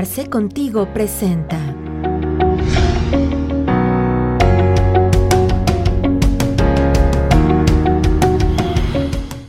[0.00, 1.58] Arce Contigo presenta.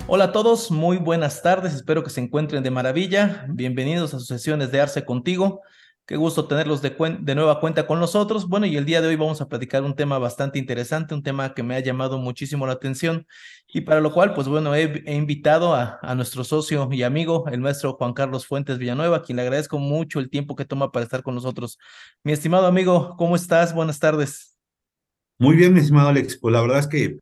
[0.07, 3.45] Hola a todos, muy buenas tardes, espero que se encuentren de maravilla.
[3.47, 5.61] Bienvenidos a sus sesiones de Arce Contigo.
[6.05, 6.95] Qué gusto tenerlos de,
[7.35, 8.49] nueva cuenta con nosotros.
[8.49, 11.53] Bueno, y el día de hoy vamos a platicar un tema bastante interesante, un tema
[11.53, 13.27] que me ha llamado muchísimo la atención
[13.67, 17.93] y para lo cual, pues bueno, he, invitado a, nuestro socio y amigo, el maestro
[17.93, 21.23] Juan Carlos Fuentes Villanueva, a quien le agradezco mucho el tiempo que toma para estar
[21.23, 21.77] con nosotros.
[22.23, 23.73] Mi estimado amigo, ¿cómo estás?
[23.73, 24.57] Buenas tardes.
[25.37, 26.37] Muy bien, mi estimado Alex.
[26.41, 27.19] Pues la verdad es que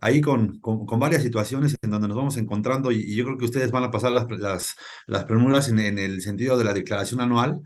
[0.00, 0.60] ahí con,
[0.98, 4.10] varias situaciones en donde nos vamos encontrando y, yo creo que ustedes van a pasar
[4.10, 4.74] las, las,
[5.06, 7.60] las premuras en, en el sentido de la declaración anual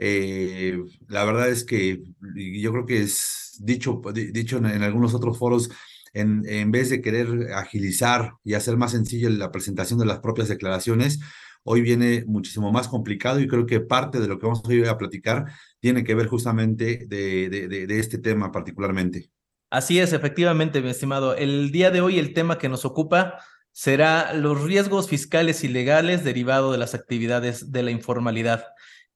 [0.00, 0.78] eh,
[1.08, 2.02] la verdad es que
[2.34, 5.70] yo creo que es dicho, dicho en, algunos otros foros,
[6.14, 10.48] en, en, vez de querer agilizar y hacer más sencilla la presentación de las propias
[10.48, 11.20] declaraciones,
[11.64, 14.88] hoy viene muchísimo más complicado y creo que parte de lo que vamos a ir
[14.88, 15.44] a platicar
[15.80, 19.30] tiene que ver justamente de, de este tema particularmente.
[19.68, 21.36] Así es, efectivamente, mi estimado.
[21.36, 23.38] El día de hoy el tema que nos ocupa
[23.70, 28.64] será los riesgos fiscales y legales derivados de las actividades de la informalidad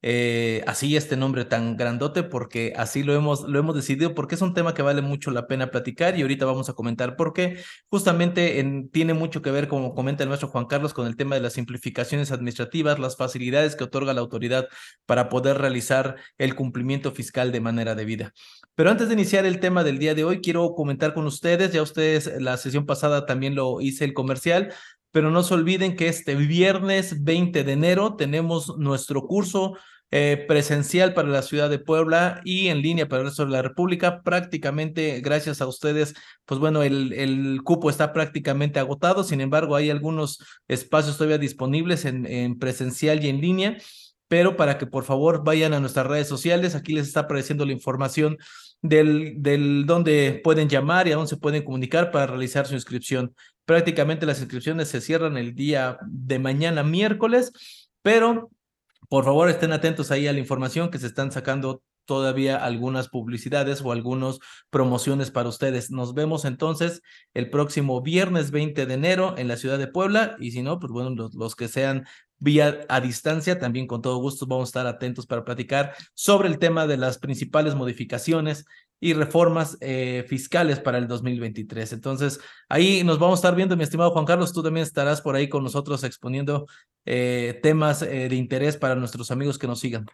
[0.01, 4.41] eh, así este nombre tan grandote porque así lo hemos, lo hemos decidido porque es
[4.41, 7.57] un tema que vale mucho la pena platicar y ahorita vamos a comentar por qué.
[7.89, 11.35] Justamente en, tiene mucho que ver, como comenta el maestro Juan Carlos, con el tema
[11.35, 14.67] de las simplificaciones administrativas, las facilidades que otorga la autoridad
[15.05, 18.33] para poder realizar el cumplimiento fiscal de manera debida.
[18.75, 21.81] Pero antes de iniciar el tema del día de hoy, quiero comentar con ustedes, ya
[21.81, 24.73] ustedes la sesión pasada también lo hice el comercial,
[25.15, 29.77] pero no se olviden que este viernes 20 de enero tenemos nuestro curso
[30.11, 33.61] eh, presencial para la ciudad de Puebla y en línea para el resto de la
[33.61, 34.23] República.
[34.23, 39.23] Prácticamente, gracias a ustedes, pues bueno, el, cupo está prácticamente agotado.
[39.23, 43.77] Sin embargo, hay algunos espacios todavía disponibles en, en presencial y en línea
[44.27, 47.73] pero para que por favor vayan a nuestras redes sociales, aquí les está apareciendo la
[47.73, 48.37] información
[48.81, 53.35] del, del dónde pueden llamar y a dónde se pueden comunicar para realizar su inscripción.
[53.65, 57.51] Prácticamente las inscripciones se cierran el día de mañana miércoles,
[58.01, 58.51] pero
[59.09, 63.81] por favor, estén atentos ahí a la información que se están sacando todavía algunas publicidades
[63.81, 64.39] o algunas
[64.69, 65.91] promociones para ustedes.
[65.91, 67.01] Nos vemos entonces
[67.33, 70.91] el próximo viernes 20 de enero en la ciudad de Puebla y si no, pues
[70.91, 72.05] bueno, los, los que sean
[72.39, 76.59] vía a distancia, también con todo gusto vamos a estar atentos para platicar sobre el
[76.59, 78.65] tema de las principales modificaciones
[78.99, 81.93] y reformas eh, fiscales para el 2023.
[81.93, 85.35] Entonces, ahí nos vamos a estar viendo, mi estimado Juan Carlos, tú también estarás por
[85.35, 86.65] ahí con nosotros exponiendo
[87.05, 90.05] eh, temas eh, de interés para nuestros amigos que nos sigan.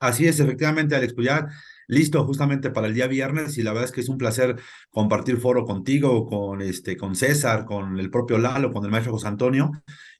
[0.00, 1.28] Así es, efectivamente, Alex, pues
[1.88, 4.56] listo justamente para el día viernes y la verdad es que es un placer
[4.90, 9.28] compartir foro contigo, con, este, con César, con el propio Lalo, con el maestro José
[9.28, 9.70] Antonio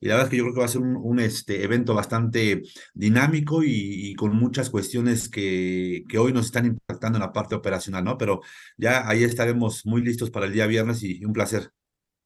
[0.00, 2.62] y la verdad es que yo creo que va a ser un, este, evento bastante
[2.92, 7.54] dinámico y, y, con muchas cuestiones que, que hoy nos están impactando en la parte
[7.54, 8.18] operacional, ¿no?
[8.18, 8.40] Pero
[8.76, 11.70] ya ahí estaremos muy listos para el día viernes y un placer.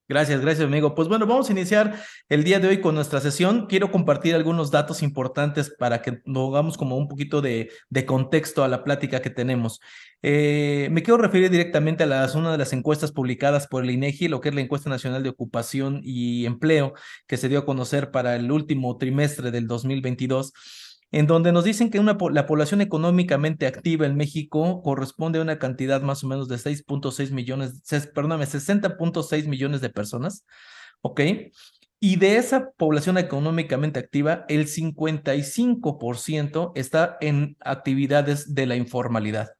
[0.08, 0.94] Gracias, gracias, amigo.
[0.94, 3.66] Pues bueno, vamos a iniciar el día de hoy con nuestra sesión.
[3.66, 7.68] Quiero compartir algunos datos importantes para que nos hagamos como un poquito de,
[8.06, 9.80] contexto a la plática que tenemos.
[10.22, 14.28] Eh, me quiero referir directamente a las, una de las encuestas publicadas por el INEGI,
[14.28, 16.94] lo que es la encuesta nacional de ocupación y empleo,
[17.26, 20.54] que se dio a conocer para el último trimestre del 2022
[21.10, 25.58] en donde nos dicen que una, la población económicamente activa en México corresponde a una
[25.58, 27.82] cantidad más o menos de 6.6 millones,
[28.14, 30.44] perdóname, 60.6 millones de personas,
[31.00, 31.20] ¿ok?
[32.00, 39.57] Y de esa población económicamente activa, el 55% está en actividades de la informalidad.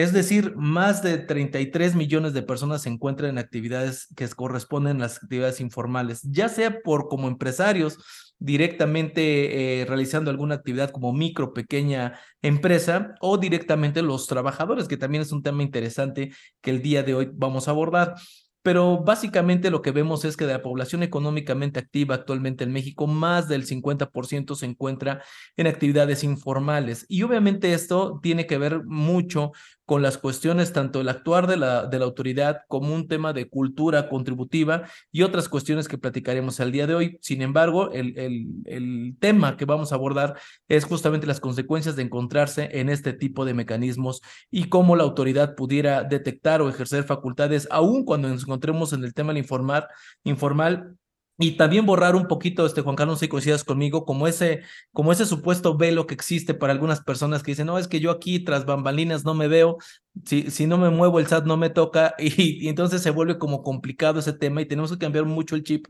[0.00, 5.00] Es decir, más de 33 millones de personas se encuentran en actividades que corresponden a
[5.00, 7.98] las actividades informales, ya sea por como empresarios,
[8.38, 15.20] directamente eh, realizando alguna actividad como micro, pequeña empresa o directamente los trabajadores, que también
[15.20, 16.32] es un tema interesante
[16.62, 18.14] que el día de hoy vamos a abordar.
[18.62, 23.06] Pero básicamente lo que vemos es que de la población económicamente activa actualmente en México,
[23.06, 25.22] más del 50% se encuentra
[25.56, 27.06] en actividades informales.
[27.08, 29.52] Y obviamente esto tiene que ver mucho
[29.90, 33.48] con las cuestiones tanto el actuar de la, de la autoridad como un tema de
[33.48, 37.18] cultura contributiva y otras cuestiones que platicaremos el día de hoy.
[37.22, 40.38] Sin embargo, el, el, el tema que vamos a abordar
[40.68, 45.56] es justamente las consecuencias de encontrarse en este tipo de mecanismos y cómo la autoridad
[45.56, 49.88] pudiera detectar o ejercer facultades, aun cuando nos encontremos en el tema del informar,
[50.22, 50.94] informal
[51.42, 54.60] y también borrar un poquito, este Juan Carlos, si coincidas conmigo, como ese,
[54.92, 58.10] como ese supuesto velo que existe para algunas personas que dicen, no, es que yo
[58.10, 59.78] aquí tras bambalinas no me veo,
[60.26, 63.62] Si, si no me muevo, el SAT no me toca y, entonces se vuelve como
[63.62, 65.86] complicado ese tema y tenemos que cambiar mucho el chip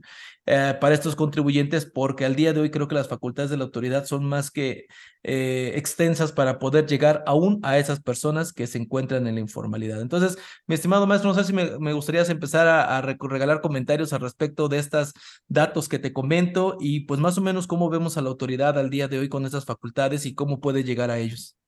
[0.46, 3.64] eh, para estos contribuyentes porque al día de hoy creo que las facultades de la
[3.64, 4.86] autoridad son más que
[5.22, 10.00] eh, extensas para poder llegar aún a esas personas que se encuentran en la informalidad.
[10.00, 14.20] Entonces, mi estimado maestro, no sé si me, me gustaría empezar a, regalar comentarios al
[14.20, 15.12] respecto de estos
[15.48, 18.90] datos que te comento y pues más o menos cómo vemos a la autoridad al
[18.90, 21.59] día de hoy con estas facultades y cómo puede llegar a ellos.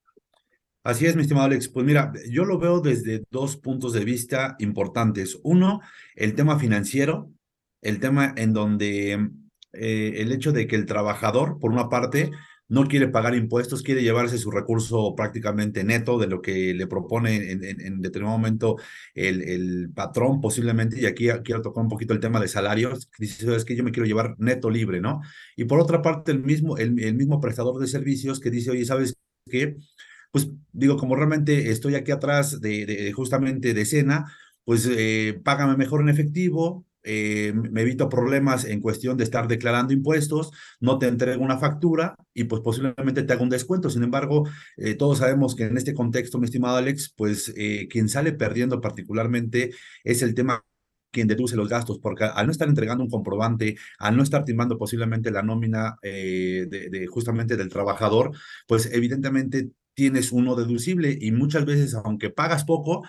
[0.84, 1.68] Así es, mi estimado Alex.
[1.68, 5.38] Pues mira, yo lo veo desde dos puntos de vista importantes.
[5.44, 5.80] Uno,
[6.16, 7.30] el tema financiero,
[7.82, 9.30] el tema en donde
[9.72, 12.32] eh, el hecho de que el trabajador, por una parte,
[12.68, 17.52] no quiere pagar impuestos, quiere llevarse su recurso prácticamente neto de lo que le propone
[17.52, 18.76] en, en, determinado momento
[19.14, 23.64] el, patrón posiblemente, y aquí quiero tocar un poquito el tema de salarios, dice, es
[23.64, 25.20] que yo me quiero llevar neto libre, ¿no?
[25.54, 28.84] Y por otra parte, el mismo, el, el mismo prestador de servicios que dice, oye,
[28.86, 29.14] ¿sabes
[29.50, 29.76] qué?
[30.32, 34.32] Pues digo, como realmente estoy aquí atrás de, justamente de escena,
[34.64, 39.92] pues eh, págame mejor en efectivo, eh, me evito problemas en cuestión de estar declarando
[39.92, 43.90] impuestos, no te entrego una factura y pues posiblemente te hago un descuento.
[43.90, 47.52] Sin embargo, eh, todos sabemos que en este contexto, mi estimado Alex, pues
[47.90, 49.72] quien sale perdiendo particularmente
[50.04, 50.64] es el tema
[51.10, 54.78] quien deduce los gastos, porque al no estar entregando un comprobante, al no estar timando
[54.78, 58.30] posiblemente la nómina de, justamente del trabajador,
[58.66, 63.02] pues evidentemente tienes uno deducible y muchas veces, aunque pagas poco,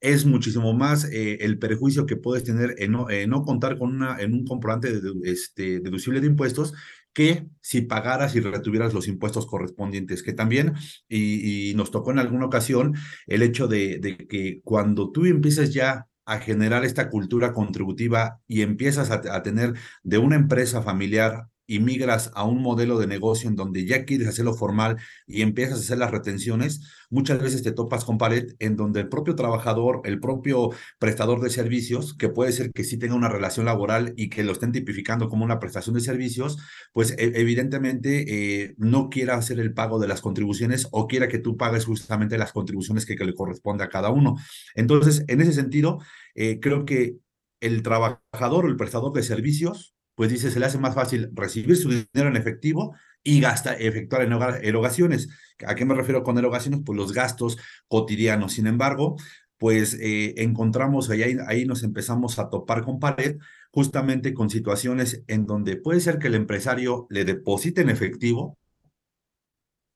[0.00, 4.34] es muchísimo más eh, el perjuicio que puedes tener en no, contar con una, en
[4.34, 6.74] un comprobante de, este, deducible de impuestos
[7.12, 10.74] que si pagaras y retuvieras los impuestos correspondientes, que también,
[11.08, 12.94] y, nos tocó en alguna ocasión
[13.26, 19.10] el hecho de, que cuando tú empiezas ya a generar esta cultura contributiva y empiezas
[19.10, 23.86] a tener de una empresa familiar y migras a un modelo de negocio en donde
[23.86, 24.96] ya quieres hacerlo formal
[25.26, 26.80] y empiezas a hacer las retenciones,
[27.10, 31.50] muchas veces te topas con pared en donde el propio trabajador, el propio prestador de
[31.50, 35.28] servicios, que puede ser que sí tenga una relación laboral y que lo estén tipificando
[35.28, 36.58] como una prestación de servicios,
[36.92, 41.38] pues e evidentemente eh, no quiera hacer el pago de las contribuciones o quiera que
[41.38, 44.36] tú pagues justamente las contribuciones que, le corresponde a cada uno.
[44.74, 45.98] Entonces, en ese sentido,
[46.34, 47.16] eh, creo que
[47.60, 51.76] el trabajador o el prestador de servicios pues dice, se le hace más fácil recibir
[51.76, 54.22] su dinero en efectivo y gastar, efectuar
[54.62, 55.28] erogaciones.
[55.66, 56.80] ¿A qué me refiero con erogaciones?
[56.84, 58.54] Pues los gastos cotidianos.
[58.54, 59.16] Sin embargo,
[59.58, 63.36] pues eh, encontramos, ahí, ahí nos empezamos a topar con pared,
[63.70, 68.58] justamente con situaciones en donde puede ser que el empresario le deposite en efectivo,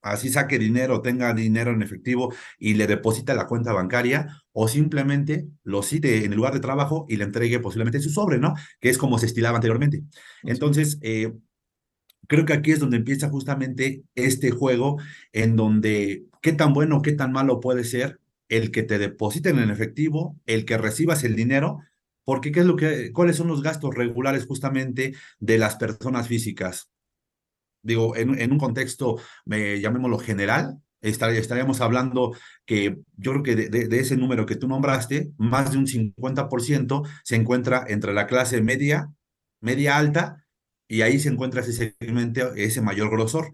[0.01, 5.47] así saque dinero, tenga dinero en efectivo y le deposita la cuenta bancaria, o simplemente
[5.63, 8.53] lo cite en el lugar de trabajo y le entregue posiblemente su sobre, ¿no?
[8.79, 10.03] Que es como se estilaba anteriormente.
[10.43, 11.33] Entonces, eh,
[12.27, 14.97] creo que aquí es donde empieza justamente este juego
[15.33, 18.19] en donde qué tan bueno, qué tan malo puede ser
[18.49, 21.79] el que te depositen en efectivo, el que recibas el dinero,
[22.25, 26.90] porque qué es lo que, cuáles son los gastos regulares justamente de las personas físicas
[27.81, 32.35] digo, en, en un contexto, me, llamémoslo general, estaríamos hablando
[32.65, 37.07] que yo creo que de, de, ese número que tú nombraste, más de un 50%
[37.23, 39.11] se encuentra entre la clase media,
[39.59, 40.45] media alta,
[40.87, 43.51] y ahí se encuentra ese segmento, ese mayor grosor.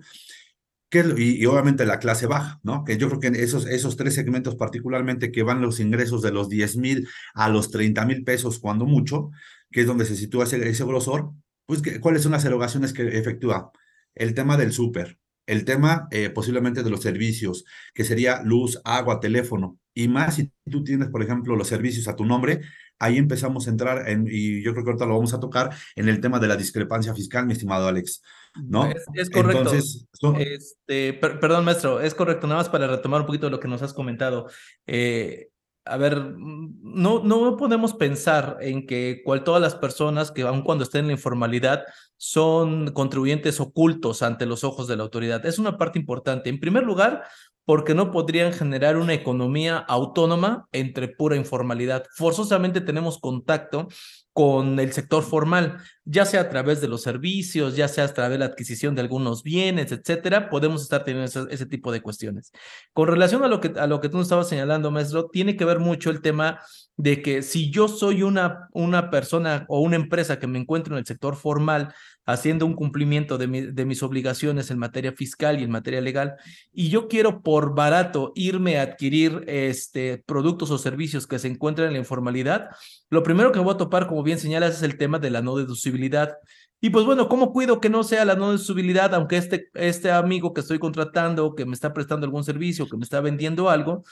[0.89, 2.85] Que, y, y, obviamente la clase baja, ¿no?
[2.85, 6.47] Que yo creo que esos, esos tres segmentos particularmente que van los ingresos de los
[6.47, 9.29] 10 mil a los 30 mil pesos cuando mucho,
[9.69, 11.31] que es donde se sitúa ese, ese grosor,
[11.65, 13.71] pues ¿cuáles son las erogaciones que efectúa?
[14.17, 19.19] El tema del súper, el tema eh, posiblemente de los servicios, que sería luz, agua,
[19.19, 22.61] teléfono, y más si tú tienes, por ejemplo, los servicios a tu nombre,
[22.99, 26.09] ahí empezamos a entrar en, y yo creo que ahorita lo vamos a tocar, en
[26.09, 28.21] el tema de la discrepancia fiscal, mi estimado Alex.
[28.67, 28.85] ¿No?
[28.85, 29.59] Es, es correcto.
[29.59, 30.07] Entonces,
[30.39, 33.67] este, per, perdón, maestro, es correcto, nada más para retomar un poquito de lo que
[33.67, 34.47] nos has comentado.
[34.85, 35.49] Eh,
[35.89, 40.83] a ver, no, no podemos pensar en que cual todas las personas que aun cuando
[40.83, 41.83] estén en la informalidad
[42.17, 45.45] son contribuyentes ocultos ante los ojos de la autoridad.
[45.45, 46.49] Es una parte importante.
[46.49, 47.23] En primer lugar,
[47.67, 52.05] porque no podrían generar una economía autónoma entre pura informalidad.
[52.15, 53.89] Forzosamente tenemos contacto
[54.37, 58.33] con el sector formal, ya sea a través de los servicios, ya sea a través
[58.33, 62.51] de la adquisición de algunos bienes, etcétera, podemos estar teniendo ese, tipo de cuestiones.
[62.93, 65.65] Con relación a lo que a lo que tú nos estabas señalando, maestro, tiene que
[65.65, 66.59] ver mucho el tema
[66.97, 70.99] de que si yo soy una, una persona o una empresa que me encuentro en
[70.99, 71.95] el sector formal
[72.27, 76.35] haciendo un cumplimiento de, mi, de, mis obligaciones en materia fiscal y en materia legal,
[76.73, 81.87] y yo quiero por barato irme a adquirir este, productos o servicios que se encuentran
[81.87, 82.69] en la informalidad,
[83.09, 85.55] lo primero que voy a topar, como bien señalas, es el tema de la no
[85.55, 86.35] deducibilidad.
[86.79, 90.53] Y pues bueno, ¿cómo cuido que no sea la no deducibilidad, aunque este, este amigo
[90.53, 94.03] que estoy contratando, que me está prestando algún servicio, que me está vendiendo algo,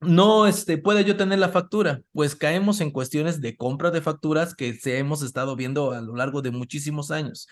[0.00, 4.54] no este, puede yo tener la factura, pues caemos en cuestiones de compra de facturas
[4.54, 7.48] que se hemos estado viendo a lo largo de muchísimos años.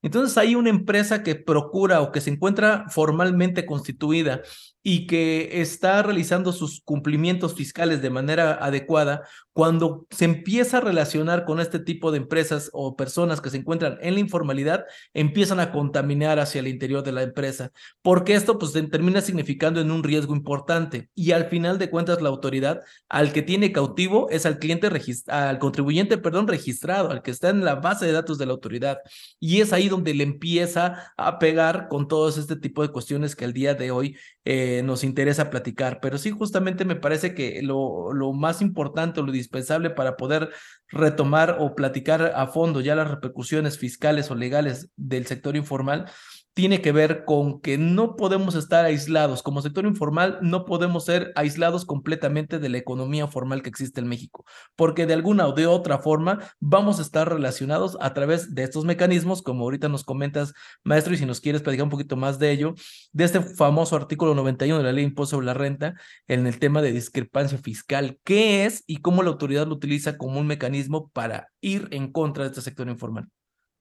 [0.00, 4.42] Entonces hay una empresa que procura o que se encuentra formalmente constituida
[4.90, 11.44] y que está realizando sus cumplimientos fiscales de manera adecuada, cuando se empieza a relacionar
[11.44, 15.72] con este tipo de empresas o personas que se encuentran en la informalidad, empiezan a
[15.72, 20.34] contaminar hacia el interior de la empresa, porque esto pues termina significando en un riesgo
[20.34, 22.80] importante y al final de cuentas la autoridad
[23.10, 24.88] al que tiene cautivo es al cliente
[25.26, 29.00] al contribuyente, perdón, registrado, al que está en la base de datos de la autoridad
[29.38, 33.44] y es ahí donde le empieza a pegar con todos este tipo de cuestiones que
[33.44, 34.16] al día de hoy
[34.50, 36.00] eh, nos interesa platicar.
[36.00, 40.48] Pero sí, justamente me parece que lo, lo más importante, lo indispensable para poder
[40.88, 46.10] retomar o platicar a fondo ya las repercusiones fiscales o legales del sector informal
[46.58, 49.44] tiene que ver con que no podemos estar aislados.
[49.44, 54.08] Como sector informal, no podemos ser aislados completamente de la economía formal que existe en
[54.08, 58.64] México, porque de alguna o de otra forma vamos a estar relacionados a través de
[58.64, 62.40] estos mecanismos, como ahorita nos comentas, maestro, y si nos quieres platicar un poquito más
[62.40, 62.74] de ello,
[63.12, 65.94] de este famoso artículo 91 de la Ley de Impuesto sobre la Renta
[66.26, 68.18] en el tema de discrepancia fiscal.
[68.24, 72.42] ¿Qué es y cómo la autoridad lo utiliza como un mecanismo para ir en contra
[72.42, 73.28] de este sector informal?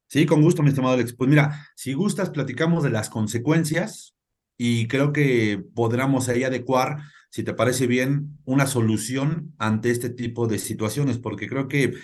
[0.09, 1.13] Sí, con gusto, mi estimado Alex.
[1.13, 4.15] Pues mira, si gustas, platicamos de las consecuencias
[4.57, 6.99] y creo que podríamos ahí adecuar,
[7.29, 11.95] si te parece bien, una solución ante este tipo de situaciones, porque creo que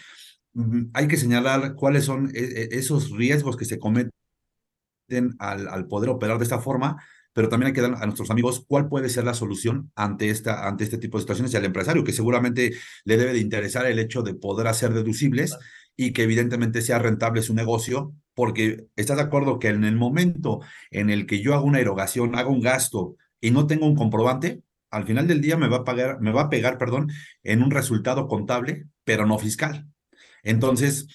[0.53, 4.11] mm, hay que señalar cuáles son e, e, esos riesgos que se cometen
[5.39, 7.01] al, al poder operar de esta forma,
[7.33, 10.67] pero también hay que dar a nuestros amigos cuál puede ser la solución ante, esta,
[10.67, 12.73] ante este tipo de situaciones y al empresario, que seguramente
[13.05, 15.57] le debe de interesar el hecho de poder hacer deducibles
[15.95, 20.61] y que evidentemente sea rentable su negocio, porque estás de acuerdo que en el momento
[20.91, 24.63] en el que yo hago una erogación, hago un gasto y no tengo un comprobante,
[24.89, 27.11] al final del día me va a pagar, me va a pegar, perdón,
[27.43, 29.87] en un resultado contable, pero no fiscal.
[30.43, 31.07] Entonces,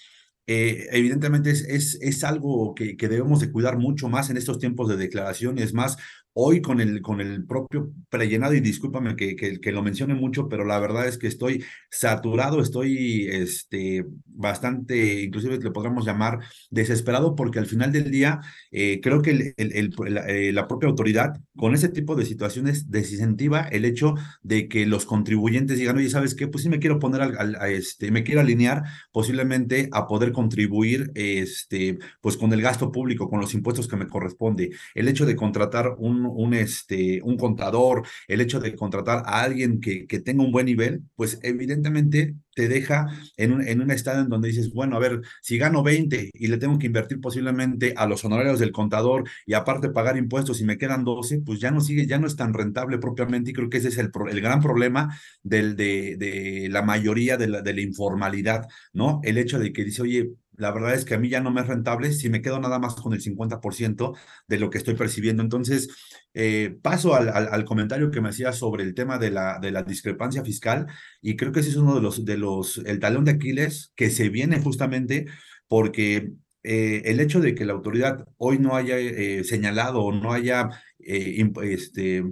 [0.47, 4.59] eh, evidentemente es, es, es algo que, que, debemos de cuidar mucho más en estos
[4.59, 5.99] tiempos de declaración, es más,
[6.41, 10.65] Hoy con el, con el propio prellenado, y discúlpame que, que, lo mencione mucho, pero
[10.65, 14.07] la verdad es que estoy saturado, estoy este,
[14.39, 16.41] bastante, inclusive le podríamos llamar
[16.71, 18.41] desesperado, porque al final del día
[18.71, 24.15] eh, creo que eh, la propia autoridad con ese tipo de situaciones desincentiva el hecho
[24.43, 26.49] de que los contribuyentes digan, oye, ¿sabes qué?
[26.49, 31.99] Pues sí me quiero poner al, este, me quiero alinear posiblemente a poder contribuir este,
[32.21, 34.71] pues con el gasto público, con los impuestos que me corresponde.
[34.95, 40.07] El hecho de contratar un un, este, contador, el hecho de contratar a alguien que
[40.21, 44.49] tenga un buen nivel, pues evidentemente te deja en un, en un estado en donde
[44.49, 48.25] dices, bueno, a ver, si gano 20 y le tengo que invertir posiblemente a los
[48.25, 52.09] honorarios del contador y aparte pagar impuestos y me quedan 12, pues ya no sigue,
[52.09, 55.17] ya no es tan rentable propiamente y creo que ese es el, el gran problema
[55.45, 59.21] de, de la mayoría de la, de la informalidad, ¿no?
[59.23, 61.61] El hecho de que dice, oye, la verdad es que a mí ya no me
[61.61, 64.17] es rentable si me quedo nada más con el 50%
[64.49, 65.43] de lo que estoy percibiendo.
[65.43, 65.89] Entonces,
[66.35, 70.87] eh, paso al, comentario que me hacía sobre el tema de la, discrepancia fiscal
[71.23, 74.11] y creo que ese es uno de los, de los, el talón de Aquiles que
[74.11, 75.27] se viene justamente
[75.69, 76.33] porque
[76.65, 80.71] eh, el hecho de que la autoridad hoy no haya eh, señalado o no haya
[80.99, 82.25] este,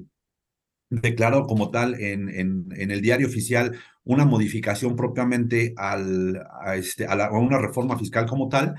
[0.90, 7.58] declarado como tal en el diario oficial una modificación propiamente al, a, este, a, una
[7.58, 8.76] reforma fiscal como tal,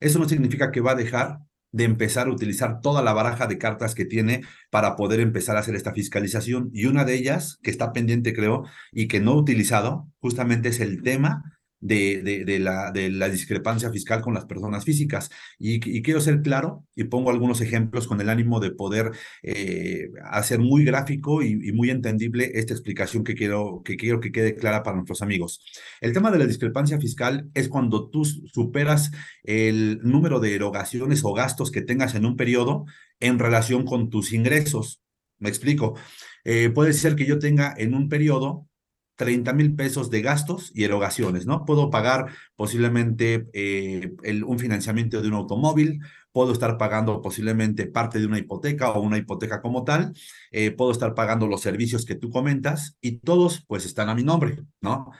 [0.00, 1.38] eso no significa que va a dejar
[1.72, 5.60] de empezar a utilizar toda la baraja de cartas que tiene para poder empezar a
[5.60, 6.70] hacer esta fiscalización.
[6.72, 10.80] Y una de ellas, que está pendiente, creo, y que no he utilizado, justamente es
[10.80, 15.30] el tema de, de, la, de la discrepancia fiscal con las personas físicas.
[15.58, 20.58] Y, quiero ser claro y pongo algunos ejemplos con el ánimo de poder eh, hacer
[20.58, 24.96] muy gráfico y, muy entendible esta explicación que quiero, que quiero que quede clara para
[24.96, 25.62] nuestros amigos.
[26.00, 29.10] El tema de la discrepancia fiscal es cuando tú superas
[29.44, 32.86] el número de erogaciones o gastos que tengas en un periodo
[33.20, 35.02] en relación con tus ingresos.
[35.38, 35.98] Me explico.
[36.44, 38.68] Eh, puede ser que yo tenga en un periodo
[39.16, 41.64] 30 mil pesos de gastos y erogaciones, ¿no?
[41.64, 44.14] Puedo pagar posiblemente eh,
[44.46, 46.00] un financiamiento de un automóvil,
[46.32, 50.12] puedo estar pagando posiblemente parte de una hipoteca o una hipoteca como tal,
[50.52, 54.22] eh, puedo estar pagando los servicios que tú comentas y todos pues están a mi
[54.22, 55.10] nombre, ¿no?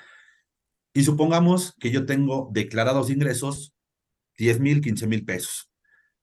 [0.92, 3.74] Y supongamos que yo tengo declarados ingresos
[4.38, 5.70] 10 mil, 15 mil pesos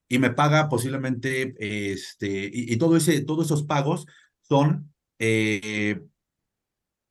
[0.08, 4.06] y me paga posiblemente, este, y, todo ese, todos esos pagos
[4.42, 6.02] son eh,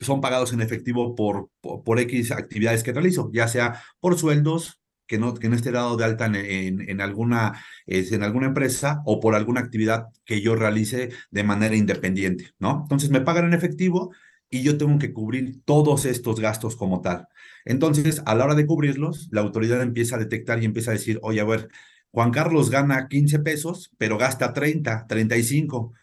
[0.02, 5.18] son pagados en efectivo por, por, X actividades que realizo, ya sea por sueldos, que
[5.18, 9.34] no, que no esté dado de alta en, en, alguna, en alguna empresa o por
[9.34, 12.80] alguna actividad que yo realice de manera independiente, ¿no?
[12.82, 14.12] Entonces me pagan en efectivo
[14.52, 17.26] y yo tengo que cubrir todos estos gastos como tal.
[17.64, 21.18] Entonces, a la hora de cubrirlos, la autoridad empieza a detectar y empieza a decir,
[21.22, 21.68] oye, a ver,
[22.10, 25.94] Juan Carlos gana 15 pesos, pero gasta 30, 35.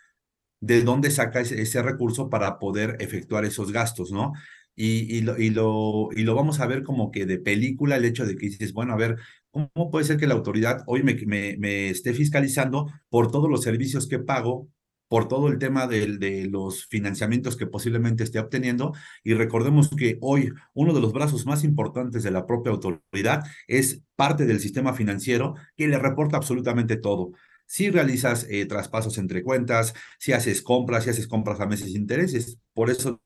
[0.62, 4.34] ¿De dónde saca ese, recurso para poder efectuar esos gastos, no?
[4.76, 8.06] Y, y, lo, y, lo, y lo vamos a ver como que de película el
[8.06, 9.18] hecho de que dices, bueno, a ver,
[9.52, 13.64] ¿cómo puede ser que la autoridad hoy me, me, me esté fiscalizando por todos los
[13.64, 14.70] servicios que pago
[15.10, 18.94] por todo el tema de, de, los financiamientos que posiblemente esté obteniendo.
[19.24, 24.04] Y recordemos que hoy uno de los brazos más importantes de la propia autoridad es
[24.16, 27.32] parte del sistema financiero que le reporta absolutamente todo.
[27.70, 32.58] Si realizas eh, traspasos entre cuentas, si haces compras, si haces compras a meses intereses.
[32.74, 33.22] Por eso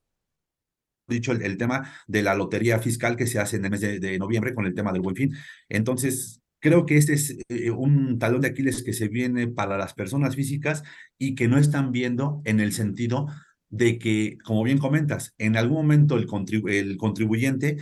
[1.08, 4.54] dicho el, tema de la lotería fiscal que se hace en el mes de, noviembre
[4.54, 5.34] con el tema del buen fin.
[5.70, 9.94] Entonces, Creo que este es eh, un talón de Aquiles que se viene para las
[9.94, 10.84] personas físicas
[11.18, 13.28] y que no están viendo en el sentido
[13.68, 17.80] de que, como bien comentas, en algún momento el contribuyente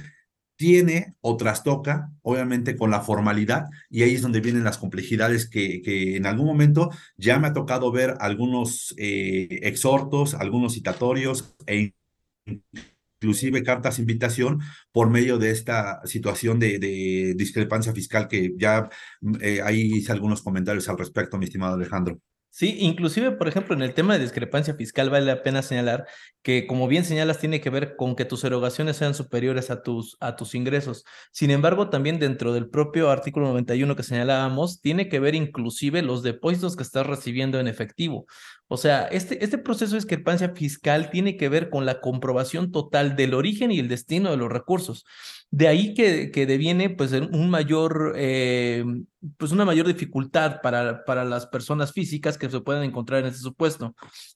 [0.61, 5.81] tiene o trastoca, obviamente, con la formalidad, y ahí es donde vienen las complejidades que,
[5.81, 11.95] que en algún momento ya me ha tocado ver algunos eh, exhortos, algunos citatorios e
[13.19, 14.59] inclusive cartas de invitación
[14.91, 18.87] por medio de esta situación de, discrepancia fiscal que ya
[19.41, 22.19] eh, ahí hice algunos comentarios al respecto, mi estimado Alejandro.
[22.53, 26.05] Sí, inclusive, por ejemplo, en el tema de discrepancia fiscal vale la pena señalar
[26.41, 30.17] que, como bien señalas, tiene que ver con que tus erogaciones sean superiores a tus,
[30.19, 31.05] a tus ingresos.
[31.31, 36.23] Sin embargo, también dentro del propio artículo 91 que señalábamos, tiene que ver inclusive los
[36.23, 38.25] depósitos que estás recibiendo en efectivo.
[38.67, 43.15] O sea, este, este proceso de discrepancia fiscal tiene que ver con la comprobación total
[43.15, 45.05] del origen y el destino de los recursos.
[45.53, 48.85] De ahí que, que deviene pues un mayor, eh,
[49.37, 53.39] pues una mayor dificultad para, para las personas físicas que se puedan encontrar en ese
[53.39, 53.93] supuesto.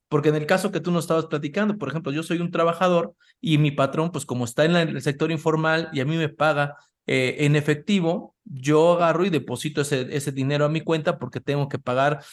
[0.09, 3.15] Porque en el caso que tú nos estabas platicando, por ejemplo, yo soy un trabajador
[3.39, 6.75] y mi patrón, pues como está en el sector informal y a mí me paga
[7.07, 11.69] eh, en efectivo, yo agarro y deposito ese, ese dinero a mi cuenta porque tengo
[11.69, 12.23] que pagar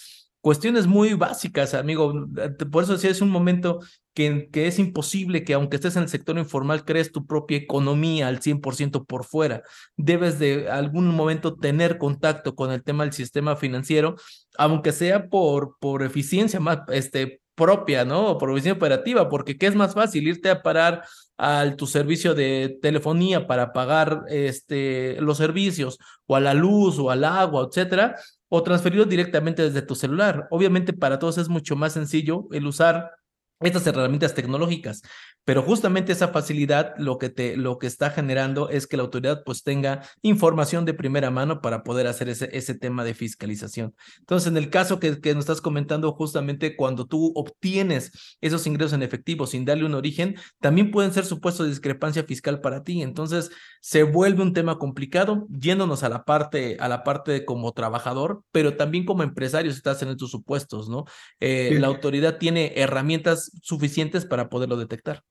[0.42, 2.26] cuestiones muy básicas, amigo.
[2.70, 3.78] Por eso decía, es un momento
[4.12, 8.28] que, que, es imposible que aunque estés en el sector informal, crees tu propia economía
[8.28, 9.62] al 100% por fuera.
[9.96, 14.16] Debes de algún momento tener contacto con el tema del sistema financiero,
[14.58, 18.32] aunque sea por, por eficiencia más este, propia, ¿no?
[18.32, 20.26] O por eficiencia operativa, porque ¿qué es más fácil?
[20.26, 21.04] Irte a parar
[21.36, 27.10] al tu servicio de telefonía para pagar este, los servicios o a la luz o
[27.10, 28.16] al agua, etcétera,
[28.54, 30.46] o transferirlo directamente desde tu celular.
[30.50, 33.12] Obviamente para todos es mucho más sencillo el usar
[33.60, 35.00] estas herramientas tecnológicas.
[35.44, 39.42] Pero justamente esa facilidad lo que, te, lo que está generando es que la autoridad
[39.44, 43.94] pues tenga información de primera mano para poder hacer ese, ese tema de fiscalización.
[44.20, 48.92] Entonces, en el caso que, que nos estás comentando, justamente cuando tú obtienes esos ingresos
[48.92, 53.02] en efectivo sin darle un origen, también pueden ser supuestos de discrepancia fiscal para ti.
[53.02, 53.50] Entonces,
[53.80, 58.44] se vuelve un tema complicado, yéndonos a la parte, a la parte de como trabajador,
[58.52, 61.04] pero también como empresario si estás en estos supuestos, ¿no?
[61.40, 65.24] Eh, la autoridad tiene herramientas suficientes para poderlo detectar.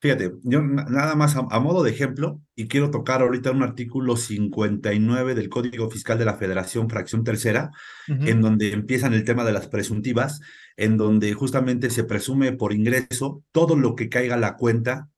[0.00, 5.34] Fíjate, yo nada más a, modo de ejemplo, y quiero tocar ahorita un artículo 59
[5.34, 7.70] del Código Fiscal de la Federación, fracción tercera,
[8.08, 10.40] en donde empiezan el tema de las presuntivas,
[10.78, 15.10] en donde justamente se presume por ingreso todo lo que caiga a la cuenta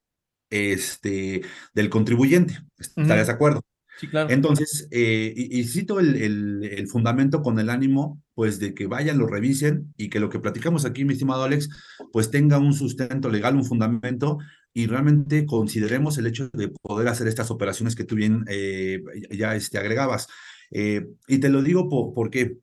[0.51, 1.43] este,
[1.73, 2.59] del contribuyente.
[2.77, 3.63] ¿Estarías de acuerdo?
[4.01, 4.31] Sí, claro.
[4.31, 9.19] Entonces, eh, y, cito el, el, el, fundamento con el ánimo, pues, de que vayan,
[9.19, 11.69] lo revisen y que lo que platicamos aquí, mi estimado Alex,
[12.11, 14.39] pues tenga un sustento legal, un fundamento
[14.75, 19.55] y realmente consideremos el hecho de poder hacer estas operaciones que tú bien eh, ya
[19.55, 20.29] este, agregabas.
[20.71, 22.59] Eh, y te lo digo porque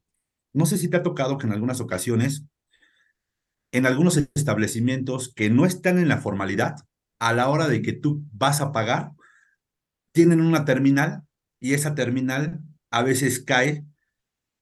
[0.53, 2.45] no sé si te ha tocado que en algunas ocasiones,
[3.71, 6.75] en algunos establecimientos que no están en la formalidad,
[7.19, 9.11] a la hora de que tú vas a pagar,
[10.11, 11.23] tienen una terminal
[11.59, 13.85] y esa terminal a veces cae,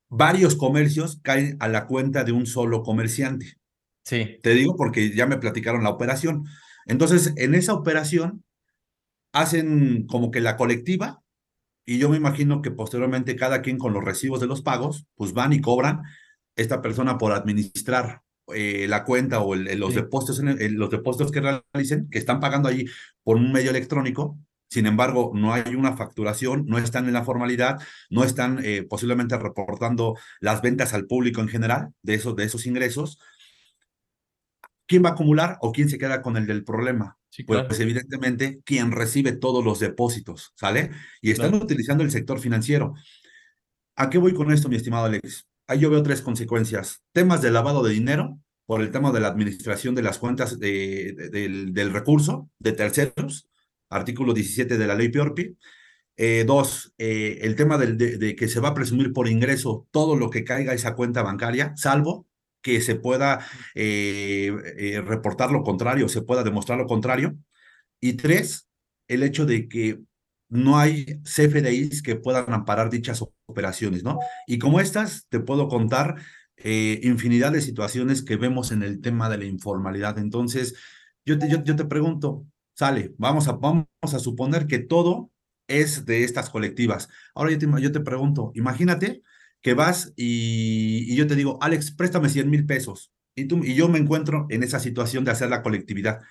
[0.09, 3.57] varios comercios caen a la cuenta de un solo comerciante.
[4.03, 4.39] Sí.
[4.41, 6.45] Te digo porque ya me platicaron la operación.
[6.87, 8.43] Entonces, en esa operación
[9.33, 11.21] hacen como que la colectiva
[11.89, 15.31] y yo me imagino que posteriormente cada quien con los recibos de los pagos, pues
[15.31, 16.03] van y cobran
[16.57, 18.23] esta persona por administrar
[18.53, 22.85] eh, la cuenta o los, depósitos en los depósitos que realicen, que están pagando allí
[23.23, 24.37] por un medio electrónico.
[24.69, 27.77] Sin embargo, no hay una facturación, no están en la formalidad,
[28.09, 32.65] no están eh, posiblemente reportando las ventas al público en general de esos, de esos
[32.65, 33.17] ingresos.
[34.87, 37.17] ¿Quién va a acumular o quién se queda con el del problema?
[37.45, 40.91] Pues evidentemente quien recibe todos los depósitos, ¿sale?
[41.21, 42.95] Y están utilizando el sector financiero.
[43.95, 45.47] ¿A qué voy con esto, mi estimado Alex?
[45.67, 47.03] Ahí yo veo tres consecuencias.
[47.11, 51.73] Temas de lavado de dinero, por el tema de la administración de las cuentas del,
[51.73, 53.47] del, recurso de terceros,
[53.89, 55.57] artículo 17 de la ley PIORPI.
[56.19, 60.15] Eh, dos, eh, el tema del, de, que se va a presumir por ingreso todo
[60.15, 62.25] lo que caiga a esa cuenta bancaria, salvo
[62.61, 67.37] que se pueda eh, reportar lo contrario, se pueda demostrar lo contrario.
[67.99, 68.67] Y tres,
[69.07, 69.99] el hecho de que
[70.49, 74.19] no hay CFDIs que puedan amparar dichas operaciones, ¿no?
[74.47, 76.15] Y como estas, te puedo contar
[76.57, 80.17] eh, infinidad de situaciones que vemos en el tema de la informalidad.
[80.17, 80.75] Entonces,
[81.25, 85.31] yo te, yo, te pregunto, sale, vamos a, vamos a suponer que todo
[85.67, 87.09] es de estas colectivas.
[87.35, 89.21] Ahora yo te, yo te pregunto, imagínate
[89.67, 93.11] que vas y, y, yo te digo, Alex, préstame 100 mil pesos.
[93.35, 96.21] Y, tú, y yo me encuentro en esa situación de hacer la colectividad.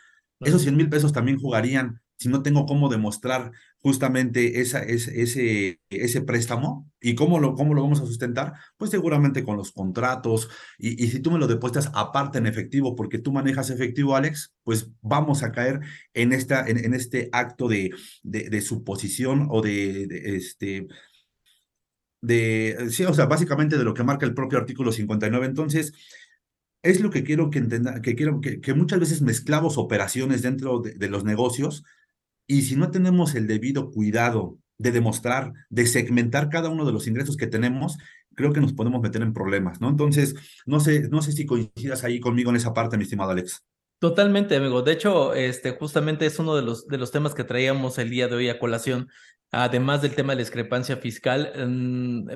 [0.40, 5.80] Esos 100 mil pesos también jugarían si no tengo cómo demostrar justamente esa, ese, ese,
[5.90, 10.48] ese préstamo y cómo lo, cómo lo vamos a sustentar, pues seguramente con los contratos
[10.78, 14.54] y, y si tú me lo depuestas aparte en efectivo, porque tú manejas efectivo, Alex,
[14.64, 15.80] pues vamos a caer
[16.14, 17.90] en, esta, en, en este acto de,
[18.22, 20.86] de, de, suposición o de, de este
[22.26, 25.46] de, sí, o sea, básicamente de lo que marca el propio artículo 59.
[25.46, 25.92] Entonces,
[26.82, 30.80] es lo que quiero que entienda, que quiero que, que muchas veces mezclamos operaciones dentro
[30.80, 31.84] de, de, los negocios
[32.48, 37.06] y si no tenemos el debido cuidado de demostrar, de segmentar cada uno de los
[37.06, 37.96] ingresos que tenemos,
[38.34, 39.88] creo que nos podemos meter en problemas, ¿no?
[39.88, 40.34] Entonces,
[40.66, 43.64] no sé, no sé si coincidas ahí conmigo en esa parte, mi estimado Alex.
[43.98, 44.82] Totalmente, amigo.
[44.82, 48.28] De hecho, este justamente es uno de los, de los temas que traíamos el día
[48.28, 49.08] de hoy a colación,
[49.56, 51.52] además del tema de la discrepancia fiscal,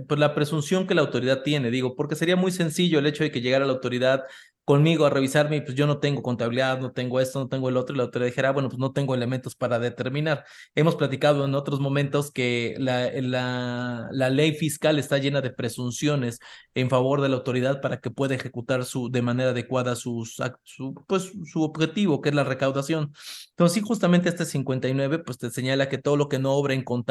[0.08, 3.30] pues la presunción que la autoridad tiene, digo, porque sería muy sencillo el hecho de
[3.30, 4.24] que llegara la autoridad
[4.70, 7.76] conmigo a revisarme y pues yo no tengo contabilidad, no tengo esto, no tengo el
[7.76, 10.44] otro, y la autoridad dijera, ah, bueno, pues no tengo elementos para determinar.
[10.76, 16.38] Hemos platicado en otros momentos que la, la, la ley fiscal está llena de presunciones
[16.74, 20.94] en favor de la autoridad para que pueda ejecutar su, de manera adecuada sus, su,
[21.08, 23.12] pues, su objetivo, que es la recaudación.
[23.50, 26.84] Entonces, sí, justamente este 59, pues te señala que todo lo que no obra en
[26.84, 27.09] contabilidad,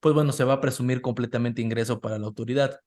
[0.00, 2.80] pues bueno, se va a presumir completamente ingreso para la autoridad.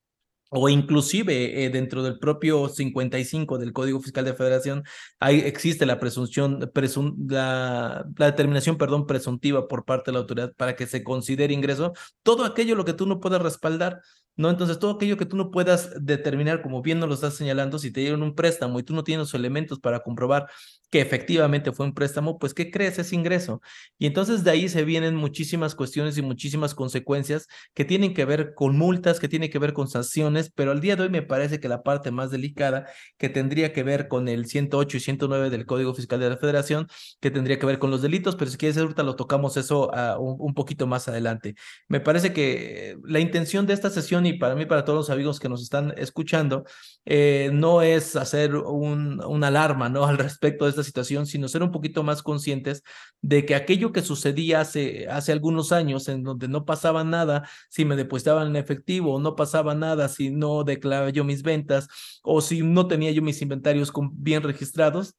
[0.50, 4.82] O inclusive eh, dentro del propio 55 del Código Fiscal de Federación,
[5.20, 10.54] ahí existe la presunción, presun, la, la, determinación, perdón, presuntiva por parte de la autoridad
[10.56, 14.00] para que se considere ingreso todo aquello lo que tú no puedas respaldar,
[14.38, 14.48] ¿no?
[14.48, 18.00] Entonces, todo aquello que tú no puedas determinar, como bien lo estás señalando, si te
[18.00, 20.46] dieron un préstamo y tú no tienes los elementos para comprobar
[20.90, 22.98] que efectivamente fue un préstamo, pues ¿qué crees?
[22.98, 23.60] Es ingreso.
[23.98, 28.54] Y entonces de ahí se vienen muchísimas cuestiones y muchísimas consecuencias que tienen que ver
[28.54, 31.60] con multas, que tienen que ver con sanciones, pero al día de hoy me parece
[31.60, 32.86] que la parte más delicada
[33.18, 36.88] que tendría que ver con el 108 y 109 del Código Fiscal de la Federación,
[37.20, 40.36] que tendría que ver con los delitos, pero si quieres ahorita lo tocamos eso un,
[40.38, 41.54] un, poquito más adelante.
[41.88, 45.40] Me parece que la intención de esta sesión y para mí, para todos los amigos
[45.40, 46.64] que nos están escuchando,
[47.04, 50.04] eh, no es hacer un, una alarma ¿no?
[50.06, 52.82] al respecto de esta situación, sino ser un poquito más conscientes
[53.20, 57.84] de que aquello que sucedía hace, hace algunos años, en donde no pasaba nada si
[57.84, 61.88] me depositaban en efectivo, no pasaba nada si no declaraba yo mis ventas,
[62.22, 65.14] o si no tenía yo mis inventarios bien registrados,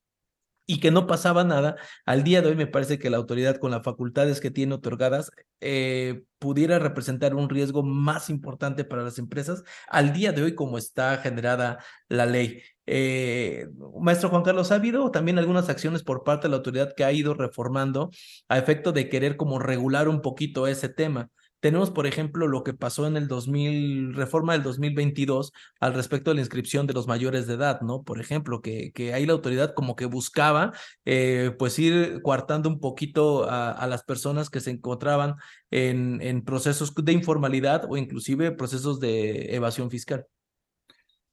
[0.69, 3.71] y que no pasaba nada, al día de hoy me parece que la autoridad con
[3.71, 9.63] las facultades que tiene otorgadas eh, pudiera representar un riesgo más importante para las empresas
[9.87, 12.61] al día de hoy como está generada la ley.
[12.85, 13.67] Eh,
[13.99, 17.11] maestro Juan Carlos, ¿ha habido también algunas acciones por parte de la autoridad que ha
[17.11, 18.11] ido reformando
[18.47, 21.31] a efecto de querer como regular un poquito ese tema?
[21.59, 26.35] Tenemos, por ejemplo, lo que pasó en el 2000, reforma del 2022 al respecto de
[26.35, 28.03] la inscripción de los mayores de edad, ¿no?
[28.03, 30.71] Por ejemplo, que, que ahí la autoridad como que buscaba,
[31.05, 35.35] eh, pues ir coartando un poquito a, a, las personas que se encontraban
[35.69, 40.25] en, en procesos de informalidad o inclusive procesos de evasión fiscal.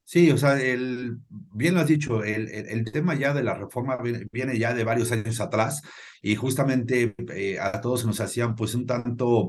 [0.08, 3.98] Sí, o sea, el, bien lo has dicho, el, el, tema ya de la reforma
[4.30, 5.82] viene ya de varios años atrás
[6.22, 9.48] y justamente eh, a todos nos hacían pues un tanto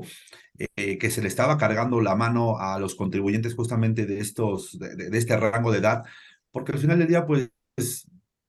[0.58, 4.96] eh, que se le estaba cargando la mano a los contribuyentes justamente de, estos, de,
[4.96, 6.02] de, este rango de edad,
[6.50, 7.50] porque al final del día pues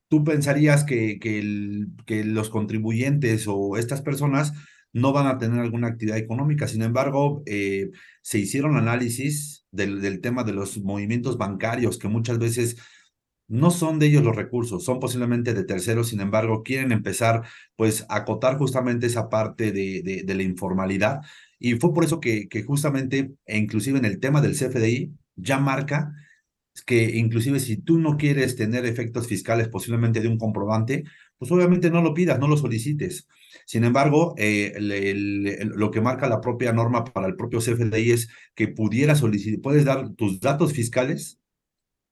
[0.08, 4.52] tú pensarías que, que los contribuyentes o estas personas
[4.92, 6.66] no van a tener alguna actividad económica.
[6.66, 7.90] Sin embargo, eh,
[8.22, 12.76] se hicieron análisis del, tema de los movimientos bancarios que muchas veces
[13.48, 17.42] no son de ellos los recursos, son posiblemente de terceros, sin embargo, quieren empezar
[17.76, 21.20] pues a acotar justamente esa parte de, de, de la informalidad.
[21.58, 25.58] Y fue por eso que, que justamente, e inclusive en el tema del CFDI, ya
[25.58, 26.12] marca
[26.86, 31.04] que inclusive si tú no quieres tener efectos fiscales posiblemente de un comprobante,
[31.40, 33.26] pues obviamente no lo pidas, no lo solicites.
[33.64, 38.68] Sin embargo, eh, lo que marca la propia norma para el propio CFDI es que
[38.68, 41.40] pudiera solicitar, puedes dar tus datos fiscales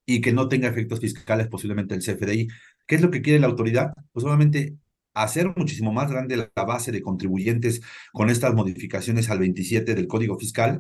[0.07, 2.49] y que no tenga efectos fiscales posiblemente el CFDI.
[2.87, 3.93] ¿Qué es lo que quiere la autoridad?
[4.13, 4.79] Pues obviamente
[5.13, 7.83] hacer muchísimo más grande la base de contribuyentes
[8.15, 10.79] con estas modificaciones al 27 del Código Fiscal.